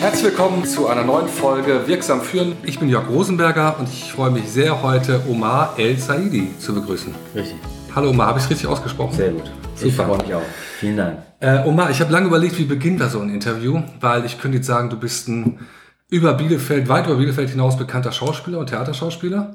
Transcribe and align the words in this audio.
Herzlich 0.00 0.24
willkommen 0.24 0.64
zu 0.64 0.86
einer 0.86 1.04
neuen 1.04 1.28
Folge 1.28 1.86
Wirksam 1.86 2.20
führen. 2.20 2.56
Ich 2.64 2.78
bin 2.78 2.88
Jörg 2.88 3.08
Rosenberger 3.08 3.78
und 3.78 3.88
ich 3.88 4.12
freue 4.12 4.30
mich 4.30 4.50
sehr, 4.50 4.82
heute 4.82 5.22
Omar 5.30 5.74
El 5.78 5.96
Saidi 5.96 6.50
zu 6.58 6.74
begrüßen. 6.74 7.14
Richtig. 7.34 7.56
Hallo 7.94 8.10
Omar, 8.10 8.26
habe 8.26 8.38
ich 8.38 8.44
es 8.44 8.50
richtig 8.50 8.66
ausgesprochen? 8.66 9.16
Sehr 9.16 9.30
gut. 9.30 9.50
Super. 9.74 9.86
Ich 9.86 9.94
freue 9.94 10.18
mich 10.18 10.34
auch. 10.34 10.42
Vielen 10.78 10.96
Dank. 10.96 11.18
Äh, 11.40 11.64
Omar, 11.64 11.90
ich 11.90 12.00
habe 12.00 12.12
lange 12.12 12.26
überlegt, 12.26 12.58
wie 12.58 12.64
beginnt 12.64 13.00
da 13.00 13.08
so 13.08 13.20
ein 13.20 13.30
Interview, 13.30 13.82
weil 14.00 14.24
ich 14.26 14.38
könnte 14.38 14.58
jetzt 14.58 14.66
sagen, 14.66 14.90
du 14.90 14.98
bist 14.98 15.28
ein 15.28 15.58
über 16.10 16.34
Bielefeld, 16.34 16.88
weit 16.88 17.06
über 17.06 17.16
Bielefeld 17.16 17.50
hinaus 17.50 17.78
bekannter 17.78 18.12
Schauspieler 18.12 18.58
und 18.58 18.66
Theaterschauspieler. 18.66 19.54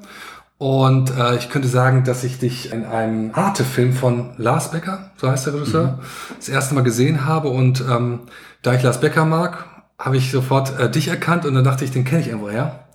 Und 0.58 1.12
äh, 1.18 1.36
ich 1.36 1.50
könnte 1.50 1.68
sagen, 1.68 2.06
dass 2.06 2.24
ich 2.24 2.40
dich 2.40 2.72
in 2.72 2.86
einem 2.86 3.32
Arte-Film 3.34 3.94
von 3.94 4.32
Lars 4.38 4.72
Becker, 4.72 5.12
so 5.18 5.30
heißt 5.30 5.48
der 5.48 5.56
Regisseur, 5.56 6.00
das 6.38 6.48
erste 6.48 6.76
Mal 6.76 6.84
gesehen 6.84 7.26
habe. 7.26 7.50
Und 7.50 7.82
ähm, 7.82 8.22
da 8.62 8.74
ich 8.74 8.82
Lars 8.82 9.02
Becker 9.02 9.26
mag, 9.26 9.66
habe 10.00 10.18
ich 10.18 10.32
sofort 10.32 10.80
äh, 10.80 10.90
dich 10.90 11.10
erkannt 11.10 11.46
und 11.46 11.56
dann 11.56 11.64
dachte 11.64 11.84
ich, 11.84 11.92
den 11.92 12.06
kenne 12.06 12.22
ich 12.22 12.28
irgendwo 12.28 12.50
her. 12.50 12.86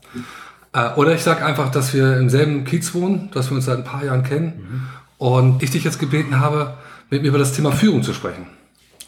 Äh, 0.72 0.90
oder 0.96 1.14
ich 1.14 1.22
sage 1.22 1.44
einfach, 1.44 1.70
dass 1.70 1.92
wir 1.92 2.16
im 2.16 2.30
selben 2.30 2.64
Kiez 2.64 2.94
wohnen, 2.94 3.30
dass 3.32 3.50
wir 3.50 3.56
uns 3.56 3.66
seit 3.66 3.78
ein 3.78 3.84
paar 3.84 4.04
Jahren 4.04 4.22
kennen. 4.22 4.88
Und 5.18 5.62
ich 5.62 5.70
dich 5.70 5.84
jetzt 5.84 5.98
gebeten 5.98 6.40
habe, 6.40 6.74
mit 7.10 7.22
mir 7.22 7.28
über 7.28 7.38
das 7.38 7.52
Thema 7.52 7.72
Führung 7.72 8.02
zu 8.02 8.14
sprechen. 8.14 8.46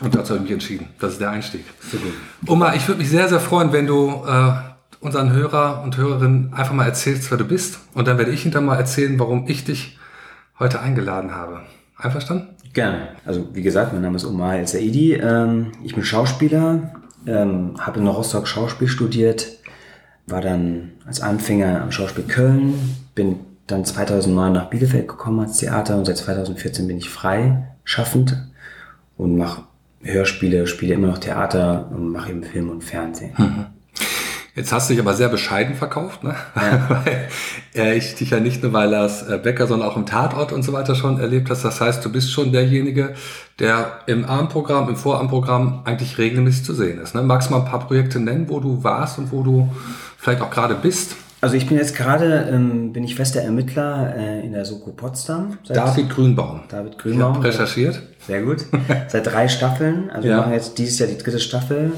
Und 0.01 0.15
dazu 0.15 0.34
habe 0.34 0.39
ich 0.39 0.43
mich 0.43 0.53
entschieden. 0.53 0.89
Das 0.98 1.12
ist 1.12 1.21
der 1.21 1.31
Einstieg. 1.31 1.65
Sehr 1.81 2.01
gut. 2.01 2.12
Oma, 2.47 2.75
ich 2.75 2.87
würde 2.87 3.01
mich 3.01 3.09
sehr, 3.09 3.29
sehr 3.29 3.41
freuen, 3.41 3.73
wenn 3.73 3.87
du 3.87 4.25
äh, 4.27 4.53
unseren 5.02 5.33
Hörer 5.33 5.83
und 5.83 5.97
Hörerinnen 5.97 6.55
einfach 6.55 6.73
mal 6.73 6.87
erzählst, 6.87 7.30
wer 7.30 7.38
du 7.38 7.45
bist. 7.45 7.80
Und 7.92 8.09
dann 8.09 8.19
werde 8.19 8.30
ich 8.30 8.42
hinterher 8.42 8.66
mal 8.66 8.79
erzählen, 8.79 9.19
warum 9.19 9.48
ich 9.48 9.65
dich 9.65 9.98
heute 10.59 10.80
eingeladen 10.80 11.34
habe. 11.34 11.61
Einverstanden? 11.97 12.55
Gerne. 12.72 13.09
Also 13.25 13.48
wie 13.53 13.62
gesagt, 13.62 13.92
mein 13.92 14.03
Name 14.03 14.17
ist 14.17 14.25
Omar 14.25 14.56
El 14.56 14.67
Saidi. 14.67 15.14
Ähm, 15.14 15.72
ich 15.84 15.94
bin 15.94 16.05
Schauspieler, 16.05 16.92
ähm, 17.27 17.75
habe 17.78 18.00
in 18.00 18.06
Rostock 18.06 18.47
Schauspiel 18.47 18.89
studiert, 18.89 19.48
war 20.27 20.41
dann 20.41 20.92
als 21.05 21.20
Anfänger 21.20 21.83
am 21.83 21.91
Schauspiel 21.91 22.25
Köln, 22.25 22.75
bin 23.14 23.41
dann 23.66 23.84
2009 23.84 24.53
nach 24.53 24.70
Bielefeld 24.70 25.09
gekommen 25.09 25.41
als 25.41 25.59
Theater 25.59 25.97
und 25.97 26.06
seit 26.06 26.16
2014 26.16 26.87
bin 26.87 26.98
ich 26.98 27.11
freischaffend 27.11 28.41
und 29.16 29.37
mache 29.37 29.64
Hörspiele, 30.03 30.66
spiele 30.66 30.94
immer 30.94 31.09
noch 31.09 31.19
Theater 31.19 31.91
und 31.92 32.11
mache 32.11 32.31
eben 32.31 32.42
Film 32.42 32.70
und 32.70 32.83
Fernsehen. 32.83 33.33
Jetzt 34.55 34.70
hast 34.70 34.89
du 34.91 34.92
dich 34.92 35.00
aber 35.00 35.14
sehr 35.14 35.31
bescheiden 35.31 35.75
verkauft, 35.75 36.25
ne? 36.25 36.34
weil 36.89 37.28
äh, 37.75 37.97
ich 37.97 38.14
dich 38.17 38.31
ja 38.31 38.41
nicht 38.41 38.62
nur 38.62 38.75
weil 38.75 38.91
Lars 38.91 39.22
äh, 39.27 39.39
Becker, 39.42 39.67
sondern 39.67 39.89
auch 39.89 39.97
im 39.97 40.05
Tatort 40.05 40.53
und 40.53 40.62
so 40.62 40.75
weiter 40.75 40.94
schon 40.94 41.19
erlebt 41.19 41.48
hast. 41.48 41.64
Das 41.64 41.81
heißt, 41.81 42.05
du 42.05 42.12
bist 42.12 42.31
schon 42.31 42.53
derjenige, 42.53 43.14
der 43.59 44.00
im 44.06 44.27
Abendprogramm, 44.27 44.89
im 44.91 44.97
Vorabendprogramm 44.97 45.83
eigentlich 45.84 46.19
regelmäßig 46.19 46.64
zu 46.64 46.75
sehen 46.75 47.00
ist. 47.00 47.14
Ne? 47.14 47.22
Magst 47.22 47.48
du 47.48 47.55
mal 47.55 47.61
ein 47.61 47.67
paar 47.70 47.86
Projekte 47.86 48.20
nennen, 48.20 48.47
wo 48.50 48.61
du 48.61 48.84
warst 48.84 49.19
und 49.19 49.33
wo 49.33 49.42
du 49.42 49.70
vielleicht 50.19 50.42
auch 50.42 50.50
gerade 50.50 50.75
bist? 50.75 51.16
Also 51.41 51.56
ich 51.56 51.66
bin 51.66 51.77
jetzt 51.77 51.97
gerade, 51.97 52.48
ähm, 52.53 52.92
bin 52.92 53.03
ich 53.03 53.16
fester 53.16 53.41
Ermittler 53.41 54.14
äh, 54.16 54.47
in 54.47 54.53
der 54.53 54.64
Soko 54.64 54.92
Potsdam. 54.92 55.59
David 55.66 56.09
Grünbaum. 56.11 56.61
David 56.69 56.92
Ich 56.92 56.98
Grünbaum. 56.98 57.34
habe 57.34 57.44
recherchiert. 57.48 58.00
Sehr 58.27 58.42
gut. 58.42 58.65
Seit 59.09 59.27
drei 59.27 59.48
Staffeln. 59.48 60.11
Also 60.11 60.28
Ja. 60.28 60.34
wir 60.37 60.41
machen 60.42 60.53
jetzt 60.53 60.78
dieses 60.78 60.98
Jahr 60.98 61.09
die 61.09 61.19
dritte 61.19 61.39
Staffel, 61.41 61.92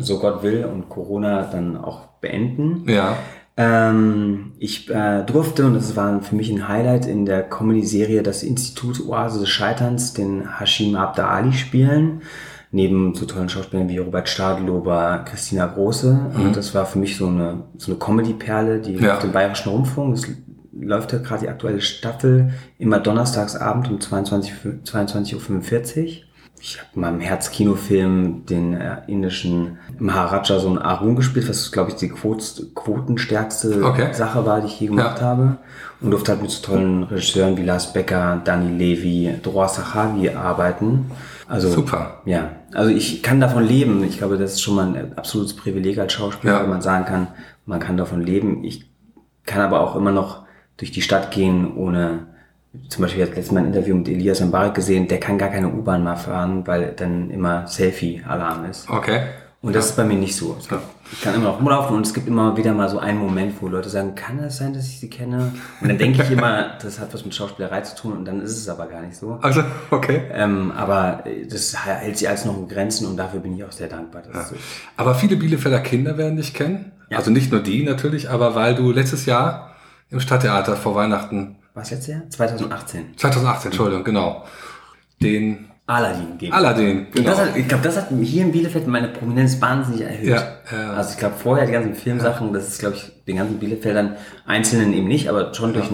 so 0.00 0.18
Gott 0.18 0.42
will, 0.42 0.64
und 0.64 0.88
Corona 0.88 1.42
dann 1.50 1.76
auch 1.76 2.06
beenden. 2.20 2.84
Ja. 2.88 3.16
Ähm, 3.56 4.52
ich 4.58 4.88
äh, 4.90 5.22
durfte, 5.24 5.66
und 5.66 5.74
das 5.74 5.94
war 5.96 6.20
für 6.22 6.34
mich 6.34 6.50
ein 6.50 6.68
Highlight, 6.68 7.06
in 7.06 7.26
der 7.26 7.42
Comedy-Serie 7.42 8.22
Das 8.22 8.42
Institut 8.42 9.06
Oase 9.06 9.40
des 9.40 9.48
Scheiterns 9.50 10.14
den 10.14 10.58
Hashim 10.58 10.94
Abda 10.96 11.28
Ali 11.28 11.52
spielen. 11.52 12.22
Neben 12.74 13.14
so 13.14 13.26
tollen 13.26 13.50
Schauspielern 13.50 13.90
wie 13.90 13.98
Robert 13.98 14.30
Stadlober, 14.30 15.24
Christina 15.26 15.66
Große. 15.66 16.30
Und 16.34 16.56
das 16.56 16.74
war 16.74 16.86
für 16.86 16.98
mich 16.98 17.18
so 17.18 17.26
eine, 17.26 17.64
so 17.76 17.92
eine 17.92 17.98
Comedy-Perle, 17.98 18.80
die 18.80 18.94
Ja. 18.94 19.14
auf 19.14 19.18
dem 19.20 19.32
Bayerischen 19.32 19.68
Rundfunk, 19.70 20.14
das 20.16 20.26
läuft 20.82 21.12
ja 21.12 21.18
gerade 21.18 21.42
die 21.42 21.48
aktuelle 21.48 21.80
Staffel, 21.80 22.52
immer 22.78 22.98
donnerstagsabend 22.98 23.88
um 23.90 24.00
22 24.00 24.52
Uhr- 24.64 24.72
22.45 24.84 26.02
Uhr. 26.04 26.12
Ich 26.64 26.78
habe 26.78 26.88
in 26.94 27.00
meinem 27.00 27.20
Herzkinofilm 27.20 28.46
den 28.46 28.74
äh, 28.74 28.98
indischen 29.08 29.78
Maharaja 29.98 30.60
so 30.60 30.68
ein 30.68 30.78
Arun 30.78 31.16
gespielt, 31.16 31.48
was 31.48 31.72
glaube 31.72 31.90
ich 31.90 31.96
die 31.96 32.08
Quot 32.08 32.40
quotenstärkste 32.74 33.82
Okay. 33.84 34.12
Sache 34.12 34.46
war, 34.46 34.60
die 34.60 34.68
ich 34.68 34.78
je 34.80 34.86
gemacht 34.88 35.18
Ja. 35.20 35.26
habe. 35.26 35.56
Und 36.00 36.10
durfte 36.12 36.32
halt 36.32 36.42
mit 36.42 36.50
so 36.52 36.62
tollen 36.64 37.02
Regisseuren 37.04 37.56
wie 37.56 37.64
Lars 37.64 37.92
Becker, 37.92 38.40
Dani 38.44 38.76
Levy, 38.76 39.34
Dror 39.42 39.68
Sahavi 39.68 40.30
arbeiten. 40.30 41.10
Also, 41.48 41.68
Super. 41.68 42.20
Ja, 42.24 42.50
also 42.72 42.90
ich 42.90 43.22
kann 43.22 43.40
davon 43.40 43.64
leben. 43.64 44.02
Ich 44.04 44.18
glaube, 44.18 44.38
das 44.38 44.52
ist 44.52 44.62
schon 44.62 44.76
mal 44.76 44.86
ein 44.94 45.18
absolutes 45.18 45.54
Privileg 45.54 45.98
als 45.98 46.12
Schauspieler, 46.12 46.54
Ja. 46.54 46.62
wenn 46.62 46.70
man 46.70 46.80
sagen 46.82 47.04
kann, 47.04 47.26
man 47.66 47.80
kann 47.80 47.96
davon 47.96 48.22
leben. 48.22 48.62
Ich 48.64 48.88
kann 49.46 49.60
aber 49.62 49.80
auch 49.80 49.96
immer 49.96 50.12
noch 50.12 50.41
durch 50.82 50.90
die 50.90 51.00
Stadt 51.00 51.30
gehen, 51.30 51.76
ohne, 51.76 52.26
zum 52.88 53.02
Beispiel 53.02 53.20
jetzt 53.20 53.36
letztes 53.36 53.52
Mal 53.52 53.60
ein 53.60 53.66
Interview 53.66 53.94
mit 53.94 54.08
Elias 54.08 54.40
Mbarek 54.40 54.74
gesehen, 54.74 55.06
der 55.06 55.20
kann 55.20 55.38
gar 55.38 55.48
keine 55.48 55.68
U-Bahn 55.68 56.02
mehr 56.02 56.16
fahren, 56.16 56.66
weil 56.66 56.92
dann 56.96 57.30
immer 57.30 57.68
Selfie-Alarm 57.68 58.64
ist. 58.64 58.90
Okay. 58.90 59.22
Und 59.60 59.76
das 59.76 59.90
ist 59.90 59.96
bei 59.96 60.02
mir 60.02 60.16
nicht 60.16 60.34
so. 60.34 60.56
Gibt, 60.68 60.82
ich 61.12 61.20
kann 61.20 61.36
immer 61.36 61.44
noch 61.44 61.58
rumlaufen 61.60 61.94
und 61.94 62.04
es 62.04 62.12
gibt 62.12 62.26
immer 62.26 62.56
wieder 62.56 62.74
mal 62.74 62.88
so 62.88 62.98
einen 62.98 63.20
Moment, 63.20 63.54
wo 63.60 63.68
Leute 63.68 63.88
sagen, 63.90 64.16
kann 64.16 64.40
es 64.40 64.56
sein, 64.56 64.74
dass 64.74 64.88
ich 64.88 64.98
sie 64.98 65.08
kenne? 65.08 65.52
Und 65.80 65.88
dann 65.88 65.98
denke 65.98 66.24
ich 66.24 66.30
immer, 66.32 66.70
das 66.82 66.98
hat 66.98 67.14
was 67.14 67.24
mit 67.24 67.32
Schauspielerei 67.32 67.82
zu 67.82 67.94
tun 67.94 68.14
und 68.14 68.24
dann 68.24 68.40
ist 68.40 68.58
es 68.58 68.68
aber 68.68 68.86
gar 68.86 69.02
nicht 69.02 69.14
so. 69.14 69.38
Also, 69.40 69.62
okay. 69.92 70.22
Ähm, 70.32 70.72
aber 70.72 71.22
das 71.48 71.76
hält 71.86 72.18
sich 72.18 72.28
alles 72.28 72.44
noch 72.44 72.58
in 72.58 72.66
Grenzen 72.66 73.06
und 73.06 73.16
dafür 73.16 73.38
bin 73.38 73.54
ich 73.54 73.62
auch 73.62 73.70
sehr 73.70 73.86
dankbar. 73.86 74.22
Dass 74.22 74.48
so 74.48 74.56
Aber 74.96 75.14
viele 75.14 75.36
Bielefelder 75.36 75.78
Kinder 75.78 76.18
werden 76.18 76.38
dich 76.38 76.54
kennen. 76.54 76.90
Ja. 77.08 77.18
Also 77.18 77.30
nicht 77.30 77.52
nur 77.52 77.60
die 77.60 77.84
natürlich, 77.84 78.30
aber 78.30 78.56
weil 78.56 78.74
du 78.74 78.90
letztes 78.90 79.26
Jahr 79.26 79.71
im 80.12 80.20
Stadttheater 80.20 80.76
vor 80.76 80.94
Weihnachten, 80.94 81.56
was 81.74 81.90
letztes 81.90 82.08
Jahr? 82.08 82.22
2018. 82.28 83.16
2018, 83.16 83.70
Entschuldigung, 83.70 84.04
genau, 84.04 84.44
den 85.22 85.68
Aladdin 85.86 86.38
geben. 86.38 86.52
Aladdin, 86.52 87.06
genau. 87.12 87.30
das 87.30 87.40
hat, 87.40 87.56
ich 87.56 87.66
glaube, 87.66 87.82
das 87.82 87.96
hat 87.96 88.08
hier 88.22 88.42
in 88.42 88.52
Bielefeld 88.52 88.86
meine 88.86 89.08
Prominenz 89.08 89.60
wahnsinnig 89.60 90.02
erhöht. 90.02 90.28
Ja, 90.28 90.42
ja. 90.70 90.92
Also 90.92 91.12
ich 91.12 91.18
glaube, 91.18 91.34
vorher 91.36 91.66
die 91.66 91.72
ganzen 91.72 91.94
Filmsachen, 91.94 92.52
das 92.52 92.68
ist, 92.68 92.78
glaube 92.80 92.96
ich, 92.96 93.24
den 93.26 93.36
ganzen 93.36 93.58
Bielefeldern, 93.58 94.16
Einzelnen 94.46 94.92
eben 94.92 95.08
nicht, 95.08 95.28
aber 95.28 95.52
schon 95.54 95.72
durch, 95.74 95.88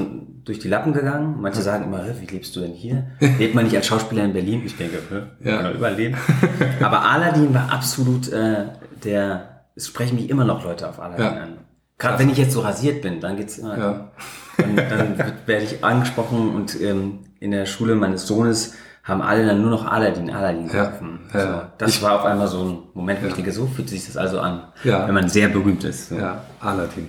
durch 0.44 0.58
die 0.58 0.68
Lappen 0.68 0.92
gegangen. 0.92 1.36
Manche 1.40 1.62
sagen 1.62 1.84
immer, 1.84 2.04
"Hä, 2.04 2.12
wie 2.20 2.26
lebst 2.26 2.54
du 2.54 2.60
denn 2.60 2.72
hier? 2.72 3.06
Lebt 3.38 3.54
man 3.54 3.64
nicht 3.64 3.76
als 3.76 3.86
Schauspieler 3.86 4.24
in 4.24 4.32
Berlin? 4.34 4.62
Ich 4.66 4.76
denke, 4.76 4.98
Ja. 5.42 5.56
kann 5.56 5.64
doch 5.72 5.74
überall 5.78 5.94
leben. 5.94 6.16
aber 6.80 7.02
Aladdin 7.04 7.54
war 7.54 7.72
absolut 7.72 8.28
äh, 8.30 8.66
der, 9.04 9.62
es 9.74 9.86
sprechen 9.86 10.16
mich 10.16 10.28
immer 10.28 10.44
noch 10.44 10.64
Leute 10.64 10.88
auf 10.88 11.00
Aladdin 11.00 11.24
Ja. 11.24 11.32
an. 11.42 11.48
Gerade 11.98 12.18
wenn 12.20 12.30
ich 12.30 12.38
jetzt 12.38 12.52
so 12.52 12.60
rasiert 12.60 13.02
bin, 13.02 13.20
dann 13.20 13.36
geht's 13.36 13.58
immer. 13.58 13.76
Ja. 13.78 14.08
Dann 14.56 15.18
wird, 15.18 15.34
werde 15.46 15.64
ich 15.64 15.84
angesprochen 15.84 16.54
und 16.54 16.80
ähm, 16.80 17.20
in 17.40 17.50
der 17.52 17.66
Schule 17.66 17.94
meines 17.94 18.26
Sohnes 18.26 18.74
haben 19.04 19.22
alle 19.22 19.46
dann 19.46 19.62
nur 19.62 19.70
noch 19.70 19.86
Aladdin, 19.90 20.30
Aladdin 20.30 20.66
Ja, 20.72 20.84
gerufen. 20.86 21.20
ja. 21.32 21.40
So, 21.40 21.60
das 21.78 22.02
war 22.02 22.12
auf 22.20 22.24
einmal 22.24 22.46
so 22.48 22.62
ein 22.64 22.78
Moment, 22.94 23.22
wo 23.22 23.26
ich 23.28 23.34
denke, 23.34 23.52
so 23.52 23.66
fühlt 23.66 23.88
sich 23.88 24.04
das 24.06 24.16
also 24.16 24.38
an, 24.40 24.62
Ja. 24.84 25.06
wenn 25.06 25.14
man 25.14 25.28
sehr 25.28 25.48
berühmt 25.48 25.82
ist. 25.84 26.10
So. 26.10 26.16
Ja, 26.16 26.42
Aladdin. 26.60 27.08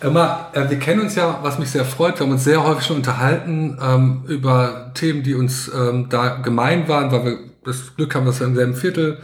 Immer, 0.00 0.48
äh, 0.52 0.68
wir 0.68 0.78
kennen 0.78 1.00
uns 1.00 1.14
ja, 1.14 1.38
was 1.42 1.58
mich 1.58 1.70
sehr 1.70 1.84
freut. 1.84 2.18
Wir 2.18 2.26
haben 2.26 2.32
uns 2.32 2.44
sehr 2.44 2.62
häufig 2.62 2.84
schon 2.86 2.96
unterhalten 2.96 3.78
ähm, 3.80 4.24
über 4.28 4.90
Themen, 4.94 5.22
die 5.22 5.34
uns 5.34 5.70
ähm, 5.74 6.08
da 6.10 6.36
gemein 6.36 6.86
waren, 6.88 7.10
weil 7.12 7.24
wir 7.24 7.38
das 7.64 7.96
Glück 7.96 8.14
haben, 8.14 8.26
dass 8.26 8.40
wir 8.40 8.46
im 8.46 8.54
selben 8.56 8.74
Viertel 8.74 9.18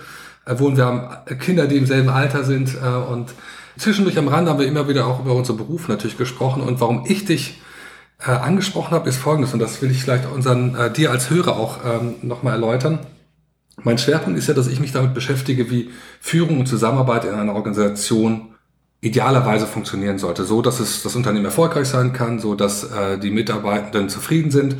äh, 0.46 0.58
wohnen. 0.58 0.76
Wir 0.76 0.86
haben 0.86 1.08
äh, 1.26 1.34
Kinder, 1.34 1.66
die 1.66 1.76
im 1.76 1.86
selben 1.86 2.08
Alter 2.08 2.44
sind. 2.44 2.74
Äh, 2.74 2.86
und 2.88 3.34
zwischendurch 3.78 4.18
am 4.18 4.28
Rande 4.28 4.50
haben 4.50 4.60
wir 4.60 4.66
immer 4.66 4.88
wieder 4.88 5.06
auch 5.06 5.20
über 5.20 5.34
unsere 5.34 5.56
Berufe 5.58 5.90
natürlich 5.90 6.18
gesprochen. 6.18 6.62
Und 6.62 6.80
warum 6.80 7.04
ich 7.06 7.24
dich 7.24 7.60
äh, 8.20 8.30
angesprochen 8.30 8.92
habe, 8.92 9.08
ist 9.08 9.16
folgendes. 9.16 9.52
Und 9.52 9.60
das 9.60 9.80
will 9.82 9.90
ich 9.90 10.02
vielleicht 10.02 10.30
unseren, 10.30 10.74
äh, 10.74 10.92
dir 10.92 11.10
als 11.10 11.30
Hörer 11.30 11.56
auch 11.56 11.78
ähm, 11.84 12.14
nochmal 12.22 12.54
erläutern. 12.54 13.00
Mein 13.82 13.98
Schwerpunkt 13.98 14.38
ist 14.38 14.48
ja, 14.48 14.54
dass 14.54 14.68
ich 14.68 14.80
mich 14.80 14.92
damit 14.92 15.14
beschäftige, 15.14 15.70
wie 15.70 15.90
Führung 16.20 16.60
und 16.60 16.66
Zusammenarbeit 16.66 17.24
in 17.24 17.34
einer 17.34 17.54
Organisation 17.54 18.48
idealerweise 19.00 19.66
funktionieren 19.66 20.18
sollte, 20.18 20.44
so 20.44 20.62
dass 20.62 20.78
es 20.78 21.02
das 21.02 21.16
Unternehmen 21.16 21.46
erfolgreich 21.46 21.88
sein 21.88 22.12
kann, 22.12 22.38
so 22.38 22.54
dass 22.54 22.84
äh, 22.84 23.18
die 23.18 23.30
Mitarbeitenden 23.32 24.08
zufrieden 24.08 24.50
sind. 24.52 24.76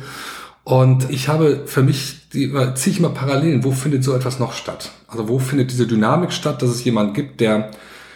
Und 0.63 1.09
ich 1.09 1.27
habe 1.27 1.63
für 1.65 1.83
mich, 1.83 2.29
die, 2.31 2.45
immer- 2.45 2.73
ziehe 2.75 2.93
ich 2.93 2.99
immer 2.99 3.09
Parallelen, 3.09 3.65
wo 3.65 3.71
findet 3.71 4.03
so 4.05 4.15
etwas 4.15 4.39
noch 4.39 4.53
statt? 4.53 4.91
Also 5.09 5.27
wo 5.27 5.39
findet 5.39 5.71
diese 5.71 5.87
Dynamik 5.87 6.31
statt, 6.31 6.61
dass 6.61 6.69
es 6.69 6.85
jemanden 6.85 7.13
gibt, 7.13 7.41
der 7.41 7.71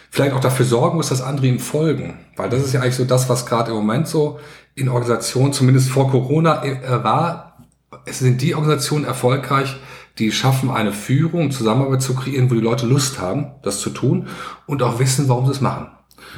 vielleicht 0.10 0.34
auch 0.34 0.40
dafür 0.40 0.66
sorgen 0.66 0.98
muss, 0.98 1.10
dass 1.10 1.22
andere 1.22 1.48
ihm 1.48 1.60
folgen? 1.60 2.20
Weil 2.36 2.50
das 2.50 2.64
ist 2.64 2.74
ja 2.74 2.82
eigentlich 2.82 2.96
so 2.96 3.06
das, 3.06 3.30
was 3.30 3.46
gerade 3.46 3.72
im 3.72 3.78
Moment 3.78 4.08
so 4.08 4.40
in 4.76 4.90
Organisationen, 4.90 5.54
zumindest 5.54 5.90
vor 5.90 6.10
Corona, 6.12 6.64
äh, 6.64 7.04
war. 7.04 7.58
Es 8.06 8.20
sind 8.20 8.42
die 8.42 8.56
Organisationen 8.56 9.06
erfolgreich, 9.06 9.76
die 10.18 10.32
schaffen, 10.32 10.70
eine 10.70 10.92
Führung, 10.92 11.52
Zusammenarbeit 11.52 12.02
zu 12.02 12.16
kreieren, 12.16 12.50
wo 12.50 12.56
die 12.56 12.62
Leute 12.62 12.86
Lust 12.86 13.20
haben, 13.20 13.52
das 13.64 13.80
zu 13.80 13.90
tun 13.90 14.28
und 14.66 14.84
auch 14.84 15.00
wissen, 15.00 15.30
warum 15.30 15.46
sie 15.46 15.52
es 15.52 15.62
machen. 15.62 15.88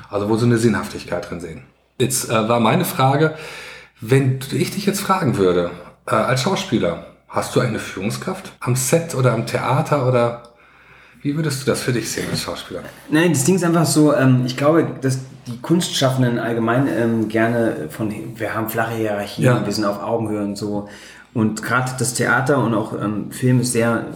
Also 0.10 0.30
wo 0.30 0.38
sie 0.38 0.46
eine 0.46 0.58
Sinnhaftigkeit 0.58 1.30
drin 1.30 1.40
sehen. 1.40 1.64
Jetzt 2.00 2.30
äh, 2.30 2.50
war 2.50 2.60
meine 2.60 2.86
Frage, 2.86 3.36
Wenn 4.02 4.40
ich 4.54 4.72
dich 4.72 4.86
jetzt 4.86 5.02
fragen 5.02 5.36
würde, 5.36 5.72
äh, 6.06 6.16
als 6.16 6.42
Schauspieler, 6.42 7.08
hast 7.28 7.54
du 7.56 7.60
eine 7.60 7.80
Führungskraft 7.80 8.54
am 8.62 8.78
Set 8.78 9.14
oder 9.14 9.34
am 9.34 9.46
Theater 9.46 10.08
oder 10.08 10.49
wie 11.22 11.36
würdest 11.36 11.62
du 11.62 11.66
das 11.66 11.82
für 11.82 11.92
dich 11.92 12.10
sehen 12.10 12.26
als 12.32 12.42
Schauspieler? 12.42 12.82
Nein, 13.10 13.34
das 13.34 13.44
Ding 13.44 13.56
ist 13.56 13.64
einfach 13.64 13.86
so, 13.86 14.14
ähm, 14.14 14.44
ich 14.46 14.56
glaube, 14.56 14.88
dass 15.02 15.20
die 15.48 15.58
Kunstschaffenden 15.62 16.40
allgemein 16.40 16.88
ähm, 16.88 17.28
gerne 17.28 17.88
von, 17.90 18.14
wir 18.36 18.54
haben 18.54 18.70
flache 18.70 18.96
Hierarchien, 18.96 19.46
ja. 19.46 19.66
wir 19.66 19.74
sind 19.74 19.86
auf 19.86 20.02
Augenhöhe 20.02 20.44
und 20.44 20.58
so. 20.58 20.88
Und 21.34 21.62
gerade 21.62 21.92
das 22.00 22.16
Theater 22.16 22.58
und 22.64 22.74
auch 22.74 22.94
ähm, 23.00 23.32
Film 23.32 23.60
ist 23.60 23.74
sehr, 23.74 24.08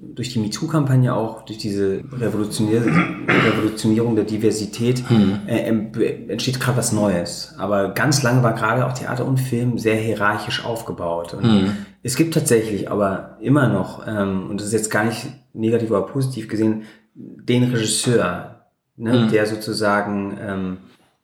durch 0.00 0.32
die 0.32 0.38
MeToo-Kampagne 0.38 1.14
auch, 1.14 1.44
durch 1.44 1.58
diese 1.58 2.02
Revolutionier 2.12 2.82
Revolutionierung 3.26 4.14
der 4.14 4.24
Diversität, 4.24 5.08
hm. 5.08 5.40
äh, 5.46 6.28
entsteht 6.28 6.60
gerade 6.60 6.78
was 6.78 6.92
Neues. 6.92 7.54
Aber 7.58 7.88
ganz 7.88 8.22
lange 8.22 8.42
war 8.42 8.54
gerade 8.54 8.86
auch 8.86 8.92
Theater 8.92 9.24
und 9.24 9.38
Film 9.38 9.78
sehr 9.78 9.96
hierarchisch 9.96 10.64
aufgebaut. 10.64 11.34
Und 11.34 11.42
hm. 11.42 11.76
Es 12.02 12.16
gibt 12.16 12.34
tatsächlich 12.34 12.90
aber 12.90 13.36
immer 13.40 13.68
noch, 13.68 14.06
ähm, 14.06 14.48
und 14.50 14.60
das 14.60 14.68
ist 14.68 14.72
jetzt 14.72 14.90
gar 14.90 15.04
nicht 15.04 15.26
negativ 15.52 15.90
oder 15.90 16.02
positiv 16.02 16.48
gesehen, 16.48 16.84
den 17.14 17.64
Regisseur, 17.64 18.66
ne, 18.96 19.24
hm. 19.24 19.30
der 19.30 19.46
sozusagen 19.46 20.38
ähm, 20.40 20.76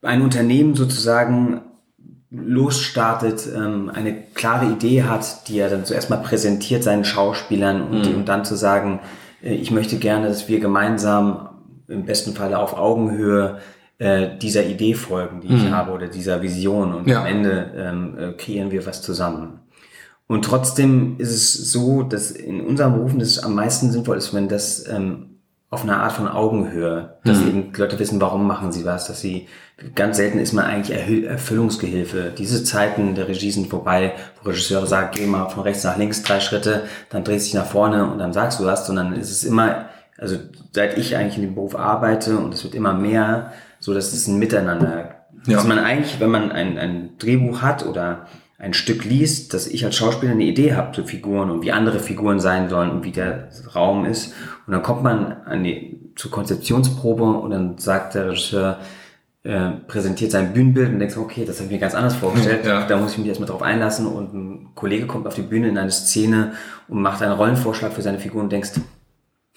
ein 0.03 0.23
Unternehmen 0.23 0.75
sozusagen 0.75 1.63
losstartet, 2.31 3.49
ähm, 3.55 3.91
eine 3.93 4.15
klare 4.35 4.67
Idee 4.67 5.05
hat, 5.05 5.49
die 5.49 5.59
er 5.59 5.71
dann 5.71 5.85
zuerst 5.85 6.11
mal 6.11 6.17
präsentiert 6.17 6.83
seinen 6.83 7.05
Schauspielern 7.05 7.83
und, 7.83 8.11
mhm. 8.11 8.17
und 8.17 8.29
dann 8.29 8.45
zu 8.45 8.57
sagen, 8.57 9.01
äh, 9.43 9.55
ich 9.55 9.71
möchte 9.71 9.97
gerne, 9.97 10.29
dass 10.29 10.49
wir 10.49 10.61
gemeinsam 10.61 11.49
im 11.89 12.05
besten 12.05 12.33
Falle 12.33 12.59
auf 12.59 12.77
Augenhöhe 12.77 13.59
äh, 13.99 14.37
dieser 14.39 14.67
Idee 14.67 14.95
folgen, 14.95 15.41
die 15.41 15.49
mhm. 15.49 15.57
ich 15.57 15.71
habe 15.71 15.93
oder 15.93 16.09
dieser 16.09 16.43
Vision 16.43 16.95
und 16.95 17.09
ja. 17.09 17.21
am 17.21 17.27
Ende 17.27 17.73
ähm, 17.77 18.19
äh, 18.19 18.33
kreieren 18.33 18.71
wir 18.71 18.85
was 18.87 19.03
zusammen. 19.03 19.61
Und 20.29 20.45
trotzdem 20.45 21.17
ist 21.19 21.31
es 21.31 21.71
so, 21.71 22.03
dass 22.03 22.31
in 22.31 22.61
unserem 22.61 22.95
Berufen 22.95 23.21
das 23.21 23.39
am 23.39 23.55
meisten 23.55 23.93
sinnvoll 23.93 24.17
ist, 24.17 24.35
wenn 24.35 24.49
das 24.49 24.87
ähm, 24.89 25.37
auf 25.71 25.83
einer 25.83 26.01
Art 26.03 26.13
von 26.13 26.29
Augenhöhe, 26.29 27.17
dass 27.25 27.41
mhm. 27.41 27.49
eben 27.49 27.73
Leute 27.77 27.99
wissen, 27.99 28.21
warum 28.21 28.47
machen 28.47 28.73
sie 28.73 28.85
was, 28.85 29.07
dass 29.07 29.21
sie, 29.21 29.49
ganz 29.95 30.17
selten 30.17 30.39
ist 30.39 30.53
man 30.53 30.65
eigentlich 30.65 30.97
Erfüllungsgehilfe. 31.27 32.33
Diese 32.37 32.65
Zeiten 32.65 33.15
der 33.15 33.29
Regie 33.29 33.51
sind 33.51 33.69
vorbei, 33.69 34.15
wo 34.41 34.49
Regisseure 34.49 34.87
sagen, 34.87 35.11
geh 35.13 35.27
mal 35.27 35.49
von 35.49 35.65
rechts 35.65 35.85
nach 35.85 35.99
links 35.99 36.23
drei 36.23 36.41
Schritte, 36.41 36.85
dann 37.11 37.25
drehst 37.25 37.47
dich 37.47 37.55
nach 37.55 37.67
vorne 37.67 38.11
und 38.11 38.19
dann 38.19 38.33
sagst 38.33 38.61
du 38.61 38.65
was, 38.65 38.87
sondern 38.87 39.13
es 39.13 39.31
ist 39.31 39.45
immer, 39.45 39.87
also 40.19 40.37
seit 40.73 40.97
ich 40.99 41.17
eigentlich 41.17 41.37
in 41.37 41.43
dem 41.43 41.55
Beruf 41.55 41.77
arbeite 41.77 42.39
und 42.39 42.55
es 42.55 42.65
wird 42.65 42.75
immer 42.75 42.95
mehr, 42.95 43.53
so 43.81 43.93
dass 43.93 44.13
es 44.13 44.29
ein 44.29 44.39
Miteinander, 44.39 45.17
ja. 45.47 45.57
dass 45.57 45.67
man 45.67 45.79
eigentlich, 45.79 46.21
wenn 46.21 46.31
man 46.31 46.53
ein, 46.53 46.79
ein 46.79 47.19
Drehbuch 47.19 47.61
hat 47.61 47.85
oder 47.85 48.27
ein 48.59 48.73
Stück 48.73 49.05
liest, 49.05 49.53
dass 49.53 49.67
ich 49.67 49.85
als 49.85 49.97
Schauspieler 49.97 50.33
eine 50.33 50.45
Idee 50.45 50.75
habe 50.75 50.93
zu 50.93 51.05
Figuren 51.05 51.51
und 51.51 51.63
wie 51.63 51.73
andere 51.73 52.01
Figuren 52.01 52.41
sein 52.41 52.69
sollen 52.69 52.91
und 52.91 53.05
wie 53.05 53.13
der 53.13 53.49
Raum 53.75 54.07
ist. 54.07 54.33
Und 54.67 54.73
dann 54.73 54.83
kommt 54.83 55.03
man 55.03 55.33
an 55.45 55.63
die, 55.63 56.01
zur 56.17 56.31
Konzeptionsprobe 56.31 57.25
und 57.25 57.51
dann 57.51 57.77
sagt 57.79 58.15
der 58.15 58.31
Regisseur, 58.31 58.79
äh, 59.43 59.73
präsentiert 59.87 60.33
sein 60.33 60.53
Bühnenbild 60.55 60.89
und 60.89 60.99
denkst, 60.99 61.17
okay, 61.19 61.45
das 61.45 61.57
habe 61.57 61.67
ich 61.67 61.73
mir 61.73 61.79
ganz 61.79 61.95
anders 61.95 62.17
vorgestellt. 62.17 62.65
Ja. 62.65 62.87
Da 62.87 62.97
muss 62.97 63.13
ich 63.13 63.19
mich 63.19 63.29
erstmal 63.29 63.49
drauf 63.49 63.63
einlassen 63.63 64.07
und 64.07 64.35
ein 64.35 64.69
Kollege 64.75 65.07
kommt 65.07 65.27
auf 65.27 65.35
die 65.35 65.43
Bühne 65.43 65.69
in 65.69 65.79
eine 65.79 65.93
Szene 65.93 66.53
und 66.89 67.01
macht 67.01 67.23
einen 67.23 67.33
Rollenvorschlag 67.33 67.93
für 67.93 68.03
seine 68.03 68.19
Figur 68.19 68.43
und 68.43 68.51
denkst, 68.51 68.71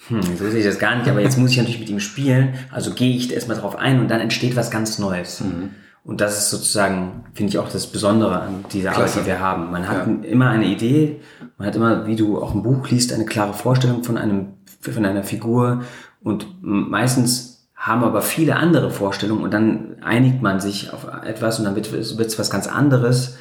hm, 0.08 0.22
so 0.22 0.48
sehe 0.48 0.60
ich 0.60 0.66
das 0.66 0.78
gar 0.78 0.96
nicht, 0.96 1.08
aber 1.08 1.20
jetzt 1.20 1.38
muss 1.38 1.50
ich 1.50 1.56
natürlich 1.56 1.80
mit 1.80 1.90
ihm 1.90 2.00
spielen, 2.00 2.54
also 2.70 2.92
gehe 2.92 3.16
ich 3.16 3.32
erstmal 3.32 3.56
drauf 3.56 3.76
ein 3.76 3.98
und 3.98 4.08
dann 4.08 4.20
entsteht 4.20 4.56
was 4.56 4.70
ganz 4.70 4.98
Neues. 4.98 5.40
Mhm. 5.40 5.70
Und 6.04 6.20
das 6.20 6.38
ist 6.38 6.50
sozusagen, 6.50 7.24
finde 7.34 7.50
ich 7.50 7.58
auch 7.58 7.68
das 7.68 7.86
Besondere 7.86 8.40
an 8.40 8.64
dieser 8.72 8.90
Klasse. 8.90 9.20
Arbeit, 9.20 9.24
die 9.24 9.26
wir 9.26 9.40
haben. 9.40 9.70
Man 9.70 9.88
hat 9.88 10.06
ja. 10.06 10.28
immer 10.28 10.48
eine 10.48 10.66
Idee, 10.66 11.20
man 11.58 11.68
hat 11.68 11.76
immer, 11.76 12.06
wie 12.06 12.16
du 12.16 12.40
auch 12.40 12.54
ein 12.54 12.62
Buch 12.62 12.88
liest, 12.88 13.12
eine 13.12 13.26
klare 13.26 13.52
Vorstellung 13.52 14.02
von 14.02 14.16
einem, 14.16 14.54
von 14.80 15.04
einer 15.04 15.22
Figur 15.22 15.84
und 16.22 16.46
meistens 16.62 17.68
haben 17.76 18.04
aber 18.04 18.20
viele 18.22 18.56
andere 18.56 18.90
Vorstellungen 18.90 19.42
und 19.42 19.52
dann 19.52 19.96
einigt 20.02 20.42
man 20.42 20.60
sich 20.60 20.92
auf 20.92 21.06
etwas 21.24 21.58
und 21.58 21.64
dann 21.64 21.76
wird 21.76 21.92
es 21.92 22.38
was 22.38 22.50
ganz 22.50 22.66
anderes, 22.66 23.36